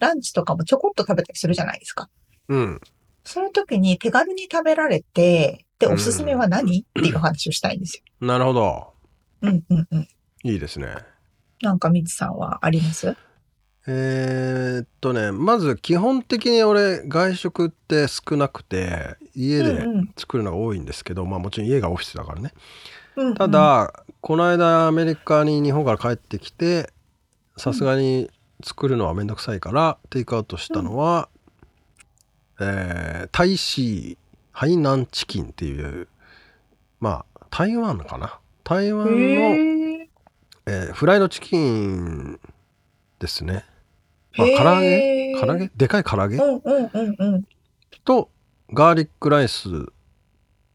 [0.00, 2.10] ランチとかもちょこっと食べたりするじゃないですか。
[2.48, 2.80] うん。
[3.22, 8.26] そういう時に手軽に食べられて、で、うんおすすめは何、っていう話をしたいんですよ。
[8.26, 8.92] なるほど。
[9.42, 10.08] うんうんうん。
[10.42, 10.96] いいですね。
[11.60, 13.16] なんか、みつさんはあります？
[13.86, 22.52] えーっとね、まず基本的に俺外食って少なくて家でうんうん作るのが多いんですけど、まあもちろん家がオフィスだからね。
[23.16, 26.92] うんうんた、だ、この間アメリカに日本から帰ってきて
[27.56, 28.30] さすがに
[28.62, 31.28] 作るのはめんどくさいからテイクアウトしたのは、
[32.60, 34.18] えー、タイシー
[34.52, 36.08] ハイナンチキンっていう
[37.00, 38.38] まあ台湾かな？
[38.64, 42.38] 台湾の、えーフライドチキン
[43.18, 43.64] ですね。
[44.36, 45.34] まあ、唐揚げ？
[45.40, 45.70] 唐揚げ？
[45.76, 46.36] でかい唐揚げ？
[46.36, 47.44] うんうんうんうん。
[48.04, 48.30] と
[48.72, 49.68] ガーリックライス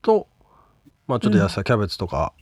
[0.01, 0.27] と
[1.07, 2.33] まあちょっと野菜、キャベツとか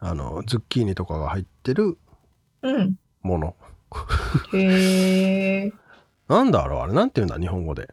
[0.00, 1.98] あのズッキーニとかが入ってる
[2.62, 2.98] うん。
[3.22, 3.54] もの
[4.52, 5.72] へえ。
[6.28, 7.88] なんだろうあれなんて言うんだ日本語で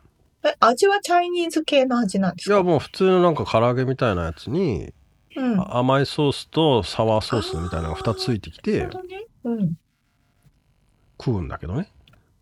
[0.46, 2.56] え、味はチャイニーズ系の味なんですか？
[2.56, 4.94] いやもう普通のなんか唐揚げみたいなやつに、
[5.36, 5.60] うん。
[5.60, 8.90] あ甘いソースとサワーソースみたいなのが2つついてきてね。
[9.46, 9.74] うん。
[11.24, 11.90] 食うんだけどね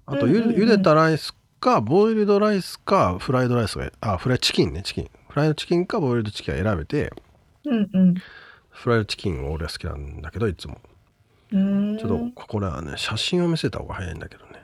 [0.07, 7.13] あとゆ,、うんうんうん茹でたライスかボイルドライスかフライドライスがあフライチキンねチキンフライドチキンかボイルドチキンが選べて
[7.65, 8.15] うんうん
[8.69, 10.79] フライドチキンを俺は好きなんだけどいつも
[11.51, 11.97] うーん。
[11.97, 14.63] ちょっとこれはね写真を見せた方が早いんだけどね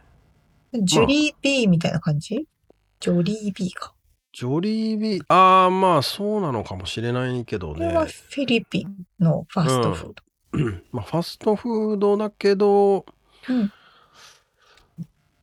[0.83, 2.45] ジョリービーみたいな感じ？
[2.99, 3.93] ジョリービーか。
[4.33, 5.23] ジョリービー？
[5.29, 10.81] ああまあそうなのかもしれないけどこれはねフィリピンのファストフード。
[10.91, 13.05] まあファストフードだけど
[13.49, 13.71] うん。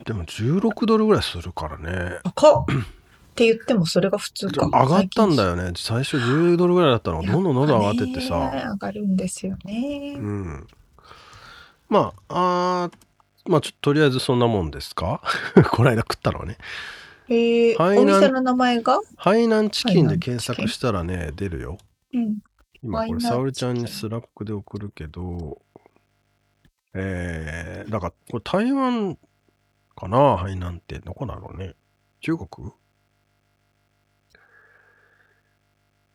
[0.04, 4.66] でも16ドルぐらいするからね高っって言ってもそれが普通か。
[4.66, 5.50] 上がったんだよ。
[5.50, 10.14] よね最初10ドルぐらいだったのがどんどんどんどん上がってってねさ上がるんですよね。
[10.18, 10.66] うん
[11.94, 15.22] まああーまあちょっととりあえずそんなもんですか？
[15.70, 16.58] この間食ったのはね。
[17.28, 18.98] えー、はいお店の名前が？
[19.16, 21.78] ハイナンチキンで検索したらね出るよ。
[22.12, 22.38] うん。
[22.82, 25.62] 今これ沙織ちゃんにスラックで送るけど
[26.94, 29.16] えー、だからこれ台湾
[29.94, 30.36] かな？
[30.36, 31.76] ハイナンってどこなのね？
[32.20, 32.72] 中国？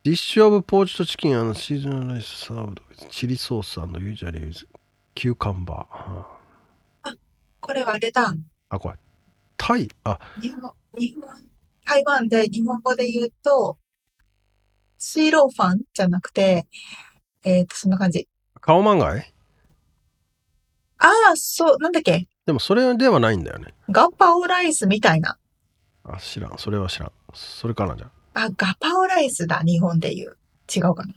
[0.02, 7.14] dish of poached chicken seasoned rice served chili sauce usually cucumberー
[7.60, 8.34] これはあれだ。
[8.70, 8.94] あこれ
[9.58, 11.28] タイあ日本、日本、
[11.84, 13.76] 台湾で日本語で言うと、
[14.96, 16.66] ルーローファンじゃなくて、
[17.44, 18.30] えっ、と、そんな感じ。
[18.62, 19.34] カオマンガイ？
[20.96, 22.26] ああ、そう、なんだっけ？
[22.46, 25.36] でもそれではないんだよねガパオライスみたいな。
[26.04, 30.38] あ知らんそれは知らんそれかなじゃああ、ガパオライスだ、日本で言う。
[30.74, 31.12] 違うかな。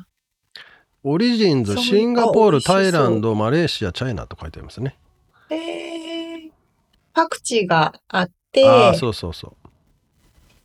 [1.06, 4.98] オリジンズ、シンガポール、タイランド、マレーシア、チャイナと書いてありますね。
[5.50, 6.52] えー、
[7.14, 9.58] パクチーがあって、ああ、そうそうそ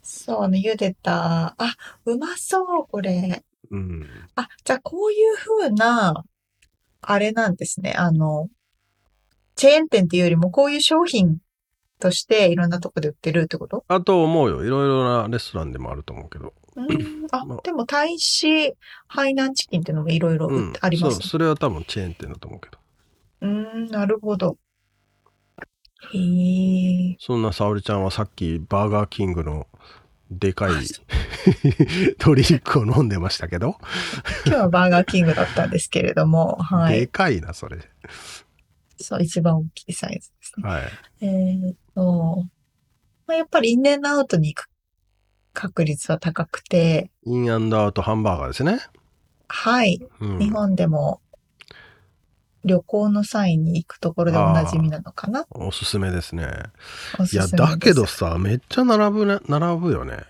[0.02, 1.74] そう、あの、茹でた、あ、
[2.04, 3.42] うまそう、これ。
[3.70, 3.76] う。
[3.76, 4.06] うん。
[4.36, 6.24] あ、じゃあ、こういう風な、
[7.00, 7.94] あれなんですね。
[7.96, 8.48] あの、
[9.56, 11.38] チェーン店っていうよりも、こういう商品
[11.98, 13.84] としていろんなとこで売ってるってこと？
[13.88, 14.64] あと思うよ。
[14.64, 16.54] いろいろなレストランでもあると思うけど。
[16.78, 18.72] うんあまあ、でも大使
[19.08, 22.78] ハイナンチキンっていうのもいろいろ売ってありますそう、それは多分チェーン店だと思うけど。
[23.40, 24.56] うん、なるほど。
[26.12, 26.18] へ
[27.10, 27.16] え。
[27.18, 29.66] そんな沙織ちゃんはさっきバーガーキングの
[30.30, 31.02] でかいあそ
[32.24, 33.78] ドリンクを飲んでましたけど、
[34.46, 37.00] 今日はバーガーキングだったんですけれども、はい。
[37.00, 37.78] でかいな、それ。
[39.00, 40.68] そう、一番大きいサイズですね。
[40.68, 40.82] はい。
[41.22, 42.44] えーっと、
[43.26, 44.68] まあ、やっぱりインエンドアウトに行く
[45.60, 48.78] 確率は高くて、インアンドアウトハンバーガーですね。
[49.48, 50.00] はい。
[50.20, 51.20] うん、日本でも
[52.64, 56.46] 旅行の際に行くところでおなじみなのかなおすすめですね。
[57.18, 60.18] おすすいや、だけどさ、めっちゃ並ぶね、並ぶよね。
[60.18, 60.22] っ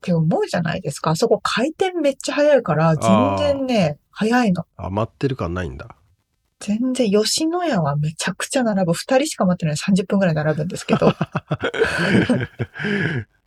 [0.00, 1.10] て思うじゃないですか。
[1.10, 4.64] あそこ回転めっちゃ早いから、全然ね、早いの。
[4.78, 5.96] 余ってる感ないんだ。
[6.60, 8.94] 全然、吉野家はめちゃくちゃ並ぶ。
[8.94, 11.12] 二人しか待ってないのに30分ぐらい並ぶんですけど。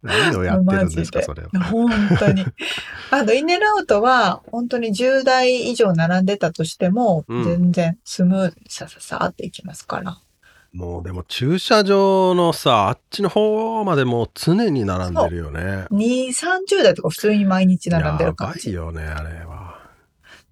[0.02, 1.50] 何をやってるんですか、それは。
[1.66, 2.46] 本当に。
[3.12, 10.18] あの、インエンドアウトは、本当に10台以上並んでたとしても、うん全然スムーズにさささっていきますから。
[10.72, 15.88] もうでも駐車場のさ、あっちの方までもう常に並んでるよね。
[15.92, 18.72] 2、30台とか普通に毎日並んでる感やばいじ。
[18.74, 19.80] よね、あれは。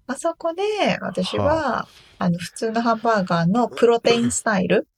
[0.08, 0.62] あそこで、
[1.00, 1.86] 私は、
[2.18, 4.88] あの、普通のハンバーガーのプロテインスタイル。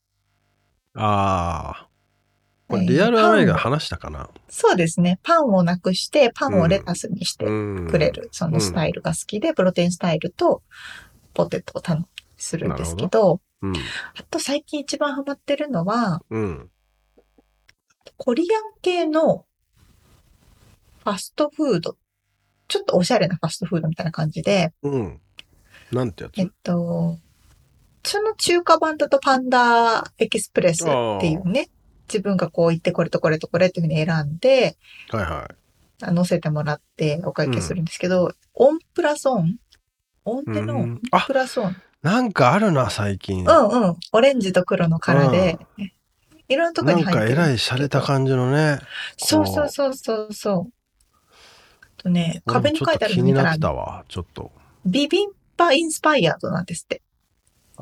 [0.95, 1.90] ああ。
[2.71, 4.31] これえーリアルアメリカ話したかな？
[4.49, 5.19] そうですね。
[5.23, 7.51] パンをなくして、パンをレタスにしてう
[7.87, 7.91] ん。
[7.91, 10.63] くれる、そのスタイルが好きで、プロテインスタイルと
[11.35, 12.07] ポテトを頼ん
[12.37, 13.73] するんですけど、うん。
[13.77, 16.71] あと最近一番ハマってるのは、うん。
[18.17, 19.45] コリアン系の
[21.05, 21.97] ファストフード。
[22.69, 25.21] ちょっとおしゃれなファストフードみたいな感じで、うん。
[25.91, 27.19] なんてやえっつと、
[28.05, 30.87] その中華版だとパンダエキスプレスっ
[31.21, 31.69] ていうね、
[32.13, 34.77] 自分がこう行ってこれとこれとこれっていうふうに選んで、
[35.11, 35.55] はいはい。
[36.03, 39.57] あ乗せてもらってお会計するんですけど、オンプラスオン？
[40.25, 40.79] オンテの？
[40.79, 41.77] オンプラスオン。
[42.03, 43.45] なんかあるな、最近。
[43.45, 43.97] うんうん。
[44.13, 45.59] オレンジと黒のカラーで、
[46.49, 48.79] いろんなとこなんに入ってるかえらい洒落た感じのね。
[49.19, 50.73] そうそうそうそうそう。
[51.83, 54.51] あとね、壁に書いてあるの見気になって、たわ、ちょっと。
[54.87, 57.03] ビビンバインスパイアードなんですって。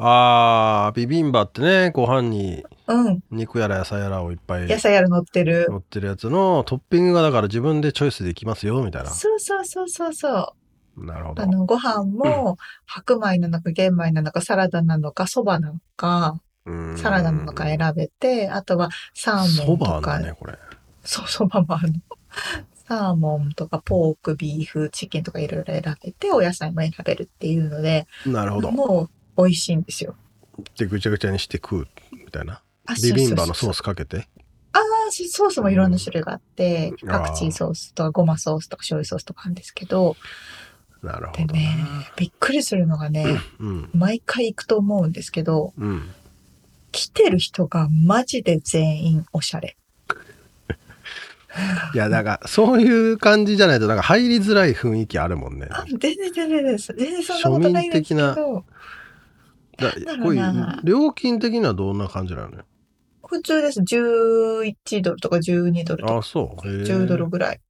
[0.01, 3.20] あー、ビビンバってね、ご飯にうん。
[3.30, 5.66] 肉やら野菜やらをいっぱい野菜やる乗ってる。
[5.68, 9.11] 乗ってるやつのトッピングがだから自分でチョイスできますよ、みたいな。
[9.11, 10.55] そうそうそうそうそ
[10.96, 11.05] う。
[11.05, 11.46] なるほどあ。
[11.46, 20.59] の、ご飯も白米なのか玄米なのかサラダなのか蕎麦なのかうんサラダなのか選べて、あとはサーモそンとか、ね、これ。
[21.03, 21.99] そう、蕎麦もあるの。
[22.88, 28.70] サーモンとかポーク、ビーフ、チキンとかいろいろ選べて、お野菜も選べるっていうので、なるほど。
[28.70, 30.14] もう美味しいんですよ。
[30.76, 32.61] で、ぐちゃぐちゃにして食う、みたいな？
[32.86, 34.28] あビビンバのソースかけて？
[34.72, 40.16] ああ、しソースもいろんな種類があって、うんパクチーソースとかゴマソースとか醤油ソースとかあるんですけど、
[41.03, 43.24] なるほどでねな。、びっくりするのがね、
[43.61, 43.91] うん。
[43.95, 46.11] 毎回行くと思うんですけど、うん。
[46.91, 49.76] 来てる人がマジで全員おしゃれ。
[51.95, 55.68] いや、だから、そういう感じじゃないと、なんか入りづらい雰囲気あるもんね。
[55.70, 56.93] あ全然全然です。
[56.97, 58.64] 全然そんなことないんですけど、
[59.79, 62.64] だろこういううな料金的にはどんな感じなのよ？
[63.26, 63.81] 普通です。
[63.81, 66.68] 11ドルとか12ドルとかあ、そう。
[66.68, 67.61] へー10ドルぐらい。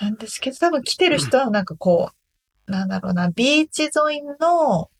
[0.00, 2.10] なんですけど、多分来てる人はなんかこ
[2.66, 4.90] う、なんだろうな、ビーチ沿いの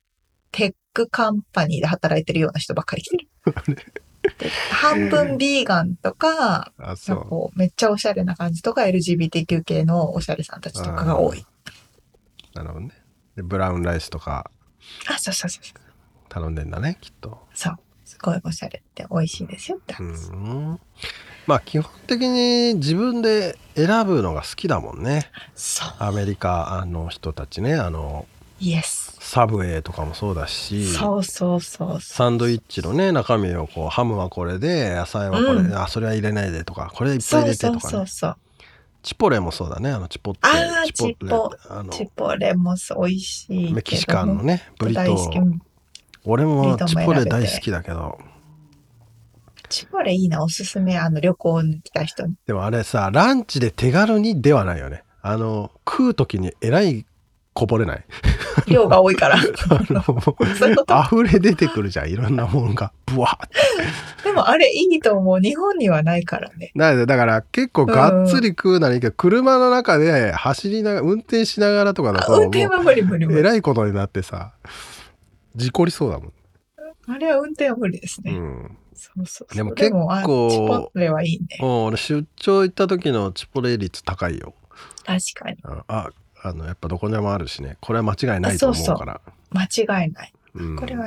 [0.52, 3.28] tech company で働いてるような人ばっかり来てる。
[4.38, 4.50] で？
[4.70, 11.40] 半分ビーガンとか、あ、そなんかこうめっちゃおしゃれな感じとか、LGBTQ 系のおしゃれさんたちとかが多い。
[11.40, 11.44] う。
[12.54, 12.90] なるほどね。
[13.36, 14.50] で、 brown rice とか
[15.08, 15.89] あ、そうそうそうそう。
[16.30, 17.38] 頼んでんだね、きっと。
[17.52, 17.78] そう。
[18.06, 20.30] すごいおしゃれって美味しいですよってう話。
[20.30, 20.80] ん。
[21.46, 25.30] まあ、基本的に自分で選ぶのが好きだもんね。
[25.54, 25.88] そう。
[25.98, 27.74] アメリカの人たちね。
[27.74, 28.26] あの、
[28.58, 29.16] イエス。
[29.20, 30.86] サブウェイとかもそうだし。
[30.92, 32.00] そうそうそう。
[32.00, 38.36] サンドイッチのね中身をこうハムはこれで野菜はこれ、うんあそれは入れないでとかこれいっぱい入れてとかねそうそうそう。
[39.02, 43.74] チポレもそうだねあのチポッテあーチポチポあのチポレも美味しいけど。
[43.76, 45.38] メキシカンのねブリト大好き。
[45.38, 45.62] うん
[46.24, 48.18] 俺ブもチポレ大好きだけど
[49.70, 50.98] チポレいいな、おすすめ。
[50.98, 52.34] あの、旅行に来た人に。
[52.46, 57.06] でもあれさランチで手軽にではないよねあの食う時にえらい
[57.52, 58.04] こぼれない
[58.66, 59.36] 量が多いから。
[59.38, 59.40] あ
[59.92, 65.40] のそういうこと溢れ出てくるじゃんいろんなものがブワーってでもあれいいと思う。
[65.40, 66.72] 日本にはないからね。
[66.74, 73.38] だからだから結構がっつり食うならいいけど、車の中で走りながら運転しながらとかだあとも運転は無理無理無理。
[73.38, 74.52] うえらいことになってさ
[75.56, 76.32] 事故りそうだもん。
[77.08, 78.32] あれは運転は無理ですね。
[78.32, 79.56] うん、そうそうそう。
[79.56, 81.58] でも結構あチポレはいいね。
[81.60, 84.54] もう俺出張行った時のチポレ率高いよ。
[85.04, 85.56] 確かに。
[85.64, 86.10] ああ
[86.42, 87.76] あのやっぱどこでもあるしね。
[87.80, 89.20] これは間違いないと思うから。
[89.50, 90.32] 間違いない。
[90.54, 90.76] うん。
[90.76, 91.06] これは、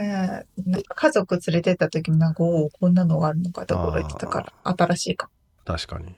[0.66, 5.30] なんか家族連れてった時もなんか、おお、こんなのがあるのかところ言ってたから、新しいか
[5.66, 6.16] 確かに。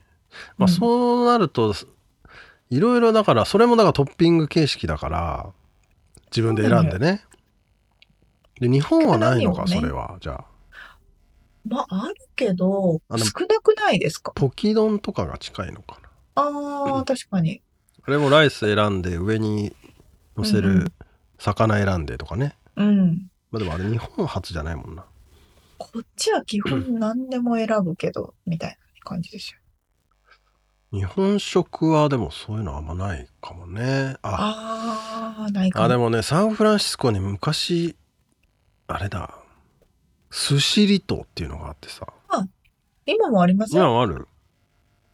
[0.57, 1.73] まあうんそうなると
[2.69, 5.53] いろいろだからそれもだからトッピング形式だから
[6.31, 7.23] 自分で選んでね
[8.59, 10.45] で日本はないのか、ねそれはじゃあ
[11.65, 11.77] も。
[11.77, 14.31] まあ、あるけど、少なくないですか？
[14.35, 16.09] ポキ丼とかが近いのかな
[16.43, 17.61] ああ、確かに。
[18.03, 19.75] あれもライス選んで上に
[20.37, 20.91] 乗せうんうんる
[21.39, 23.29] 魚選んでとかね、うん。
[23.51, 25.05] まあでもあれ日本初じゃないもんな
[25.77, 29.59] こっちは基本何でも選ぶけど、みたいな感じですよ。
[30.93, 35.85] 日本食はでもそういうのあんまないかもねあああ、ないかも。
[35.85, 37.97] あでもねサンフランシスコに昔
[38.87, 39.33] あれだ。
[40.31, 42.07] 寿司離島っていうのがあってさ。
[43.07, 43.83] 今もありますよ。
[43.83, 44.27] 今もある？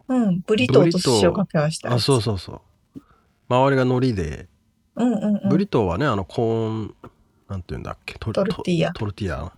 [0.07, 0.39] うん。
[0.47, 1.93] ブリトーと寿司をかけました。
[1.93, 2.61] あそうそうそ
[2.95, 3.01] う。
[3.49, 4.47] 周りが海苔で。
[4.95, 5.49] うんうんうん。
[5.49, 6.95] ブリトーはねあのコーン
[7.49, 8.17] なんていうんだっけ？
[8.17, 8.93] トトルティーヤ。
[8.93, 9.51] トルティーヤ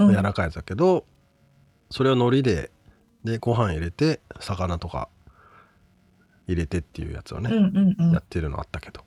[0.00, 0.10] うん。
[0.10, 1.04] 柔らかいやつだけど、
[1.90, 2.70] それを海苔で
[3.22, 5.08] でご飯入れて魚とか
[6.48, 8.12] 入れてっていうやつをね、うんうんうん。
[8.12, 9.02] やってるのあったけど。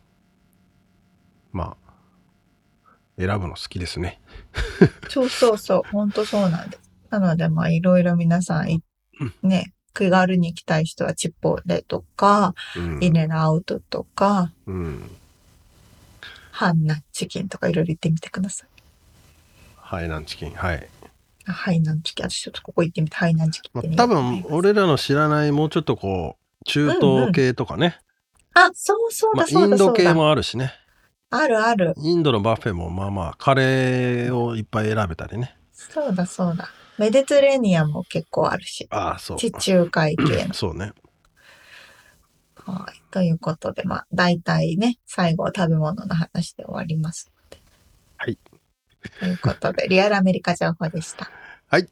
[1.51, 1.80] まあ
[3.25, 4.19] 選ぶの好きですね
[5.09, 5.81] そうそうそう。
[5.91, 6.81] 本当そうなんです。
[7.09, 8.83] なので、まあ、いろいろ皆さんい、
[9.43, 15.11] ね、気軽に行きたい人はチッポレとか、うん、イネのアウトとか、うん、
[16.51, 18.67] ハンナチキンとかいろいろ行ってみてください。
[19.75, 20.87] ハイナンチキンはい、
[21.45, 22.29] あハイナンチキン。
[22.29, 27.97] 私ちょっとここ行ってみて、ハイナンチキンまあ多分俺らの知らないもうちょっとこう中東系とかね、
[28.53, 29.93] あ、そうそうまあ、だ、そうインだ、そうだ。
[29.93, 30.73] ド系もあるしね
[31.31, 31.93] あるある。
[31.97, 36.69] インドのバッフェもまあまあカレーをいっぱい選べたりねそうだ、そうだ。
[36.97, 38.87] メディテレーニアンも結構あるし。
[38.91, 40.53] ああそう地中海系の。
[40.53, 40.91] そうね
[42.55, 43.01] はい。
[43.11, 47.61] ということで、まあ、大体ね、最後は食べ物の話で終わりますので。
[48.17, 48.37] はい。
[49.19, 51.31] ということで、リアルアメリカ情報でした。
[51.67, 51.87] はい。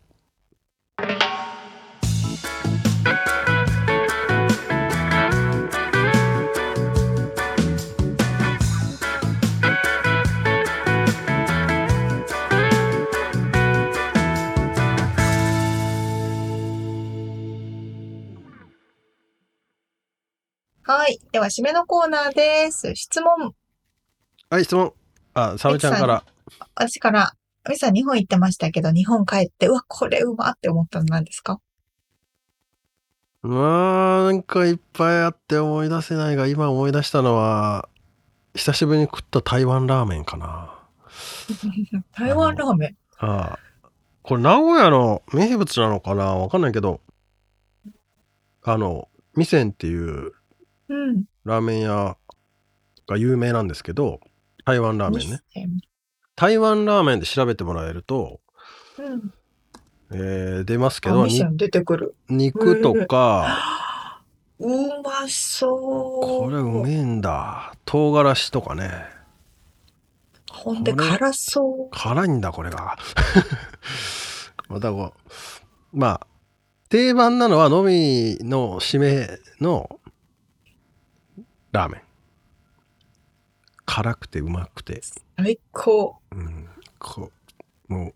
[20.92, 21.20] はい。
[21.32, 22.96] では、締めのコーナーです。
[22.96, 23.54] 質問。
[24.50, 24.92] はい質問
[25.36, 26.24] あ沙織ちゃんから
[26.74, 27.34] 私から、
[27.70, 31.62] みさん日本行ってましたけど、日本帰って、うわ、これうまって思ったの何ですか？
[33.44, 37.88] うわーなんかいっぱいあって思い出せないが今思い出したのは
[38.56, 40.74] 久しぶりに食った台湾ラーメンかな
[42.18, 42.98] 台湾ラーメン？
[43.20, 43.60] ああ
[44.24, 46.36] これ名古屋の名物なのかな？
[46.36, 47.00] わかんないけど
[48.64, 50.34] あの味仙っていう
[50.90, 51.24] うん。
[51.46, 52.18] ラーメン屋
[53.08, 54.20] が有名なんですけど
[54.66, 55.70] 台湾ラーメンねね。
[56.36, 58.40] 台湾ラーメンで調べてもらえると、
[58.98, 59.34] うん。
[60.12, 62.16] えー出ますけあ、ど出てくる。
[62.30, 64.22] 肉とか
[64.60, 64.68] う
[65.04, 65.80] まそう。
[66.22, 68.92] これうめえんだ唐辛子とかね
[70.50, 71.96] ほんで、辛そう。
[71.96, 72.98] 辛いんだこれが
[74.68, 75.14] またこ
[75.94, 76.28] うまあ
[76.90, 80.00] 定番なのはのみの締めの
[81.72, 82.01] ラーメン
[83.86, 85.01] 辛くてうまくて、
[85.38, 86.17] 最高。
[86.32, 87.32] うん、こ
[87.89, 88.13] うもう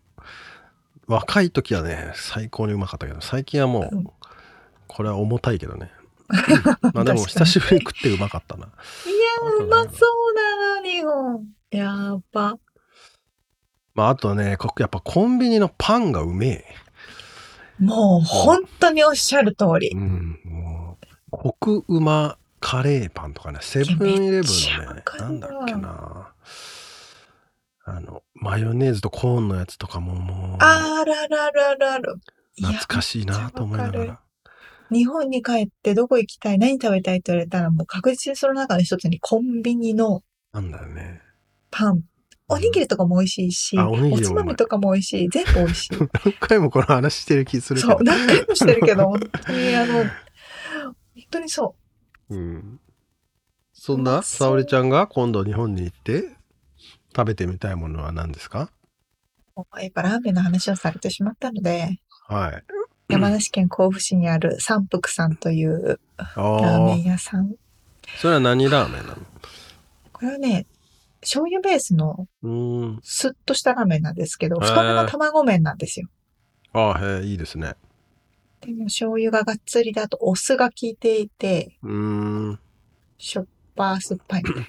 [1.08, 4.10] 若い時はね最高にうまかったけど最近はもうんう
[4.86, 5.90] これは重たいけどね
[6.94, 11.48] まあでも久しぶりに食ってうまかったないや、うまそうだな、日本。
[11.70, 12.58] やば。
[13.94, 16.64] まああとはねこやっぱコンビニのパンがうめえ
[17.80, 19.96] もう、本当におっしゃる通りう。
[19.96, 26.32] ん、もう、コクうまカレーパンとかね、セブンイレブンのねなんだっけな。
[27.84, 32.14] あの、マヨネーズとコーンのやつとかももう、あららららら。
[32.56, 34.20] 懐かしいなと思いながら。
[34.90, 36.58] 日本に帰ってどこ行きたい？
[36.58, 40.22] 何食べたいって言われたらもう確実にその中の一つにコンビニの
[40.54, 41.20] なんだよね。
[41.70, 42.02] パン。
[42.48, 45.28] おにぎりとかも美味しいし、あおにぎりもうまいつまみとかも美味しい。
[45.28, 45.98] 全部美味しい。
[46.24, 48.02] 何回もこの話してる気するけどそう、。
[48.02, 50.12] 何回もしてるけど、本当にあの、本
[51.30, 51.83] 当にそう
[52.30, 52.80] ん。
[53.72, 56.36] そんな、沙織ちゃんが今度日本に行って
[57.14, 58.70] 食べてみたいものは何ですか？
[59.56, 59.82] う。
[59.82, 62.64] やっぱラーメンの話をされてしまったので、はい。
[63.08, 67.12] 山梨県甲府市にある三福さんというあラーメンあ。
[67.12, 67.54] 屋さん。
[68.16, 69.16] それは何ラーメンな
[70.12, 70.66] これはね、
[71.20, 72.26] 醤油ベースの。
[73.02, 76.08] スッとしたラーメンなんですけど、太めの卵麺なんですよ。
[76.72, 77.74] ああ、へえ、いいですね。
[78.64, 81.92] でも醤油ががっつりで、あとお酢が効いていて、うー
[82.52, 82.58] ん。
[83.18, 84.68] しょっぱ酸っぱいみたいな。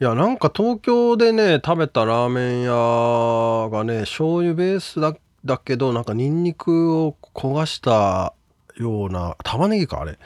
[0.00, 8.34] いやなんか東京でね食べたラーメン屋がね醤油ベースだだけどなんかニンニクを焦がした
[8.76, 10.18] ような玉ねぎかあれ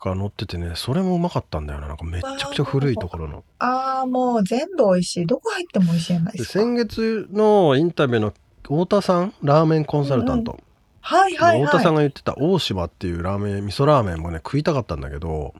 [0.00, 3.44] が乗っててねそれもうまかったんだよななんかめっちゃくちゃ古いところの。
[3.58, 5.26] ああ、もう全部美味しい。
[5.26, 6.38] どこ入っても美味しいじゃないでか。
[6.38, 8.32] です先月のインタビューの
[8.68, 10.58] 太田さんラーメンコンサルタント、
[11.00, 12.04] はいはい太田さんはい。
[12.06, 15.54] が言ってた大島っていうラーメン味噌ラーメンもね食いたかったんだけど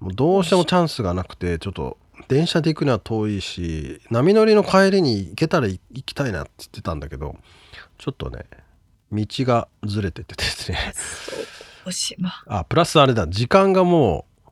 [0.00, 1.98] もうどうしてもチャンスがなくてちょっと
[2.28, 7.36] 電車で行くには遠いし波乗りの帰りに行けたら行きたいなって言ってたんだけど
[7.98, 8.44] ちょっとね
[9.10, 10.78] 道がずれててですね
[11.84, 12.30] 大島。
[12.46, 14.50] あプラスあれだ時間がもう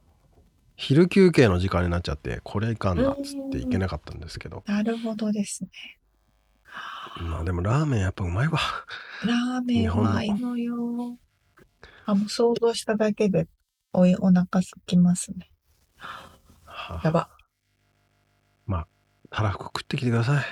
[0.75, 5.71] 昼休憩の時間になっちゃってこれいかんなっつって行けなかったんですけどなるほどですね。
[7.17, 8.59] まあでもラーメンやっぱうまいわ
[9.25, 11.19] ラーメンはいいのよ。
[12.07, 13.47] あ、もう想像しただけで
[13.93, 15.51] おいお腹すきますね。
[17.05, 17.29] やば。
[19.31, 20.45] たらふく食ってきてください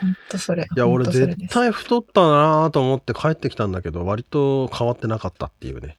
[0.00, 0.64] ほんとそれ。
[0.64, 5.98] いや俺ほんとそれです絶対太ったなと思って帰ってきたんだけど割と変わってなかったっていうね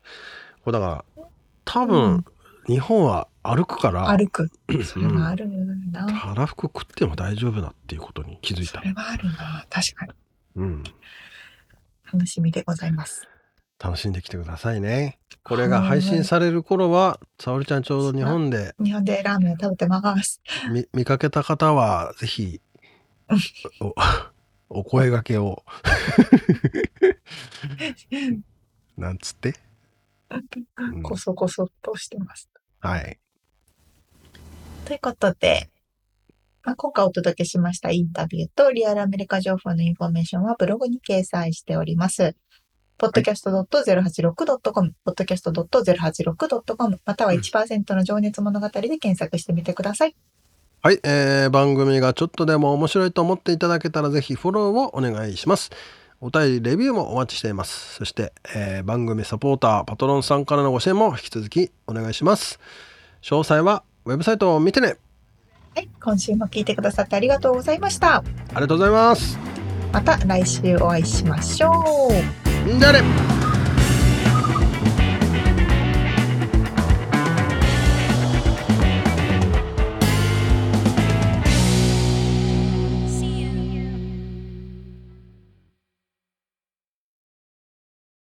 [0.64, 1.26] これだから
[1.66, 2.26] 多分、うん
[2.68, 4.50] 日本は歩くから歩く。
[4.84, 5.48] それはある
[5.92, 6.06] な。
[6.06, 9.66] たらふく食っても大丈夫だっていうことに気づいたそれはあるな。
[9.70, 10.14] 確かに。
[10.56, 10.84] うん
[12.12, 13.28] 楽しみでございます。
[13.80, 20.42] 楽しんできてくださいねこれが配信される頃は沙織ちゃんちょうど日本で日本でラーメンを食べてます。
[20.72, 22.60] 見見かけた方はぜひ
[23.80, 23.94] お
[24.80, 25.64] お声掛けを
[28.98, 29.54] なんつって、
[30.80, 32.50] うんこそこそっとしてます。
[32.80, 33.20] はい
[34.88, 35.70] ということで、
[36.64, 42.36] まあ、今回お届けしましたインタビューとリアルアメリカ情報のインフォメーションはブログに掲載しております。
[42.98, 50.16] podcast.086.com、podcast.086.com、または1%の情熱物語で検索してみてください。
[50.82, 55.70] はい、えー番組がちょっとでも面白いと思っていただけたらぜひフォローをお願いします。
[56.22, 57.96] お便り、レビューもお待ちしています。
[57.96, 62.60] そして、えー番組サポーター、パトロンさんからのご支援も引き続きお願いします。
[63.22, 64.96] 詳細はウェブサイトを見てね。
[65.76, 68.18] はい、今週も聞いてくださってありがとうございました。
[68.18, 69.38] ありがとうございます。
[69.92, 72.80] また来週お会いしましょう。
[72.80, 73.37] じゃあね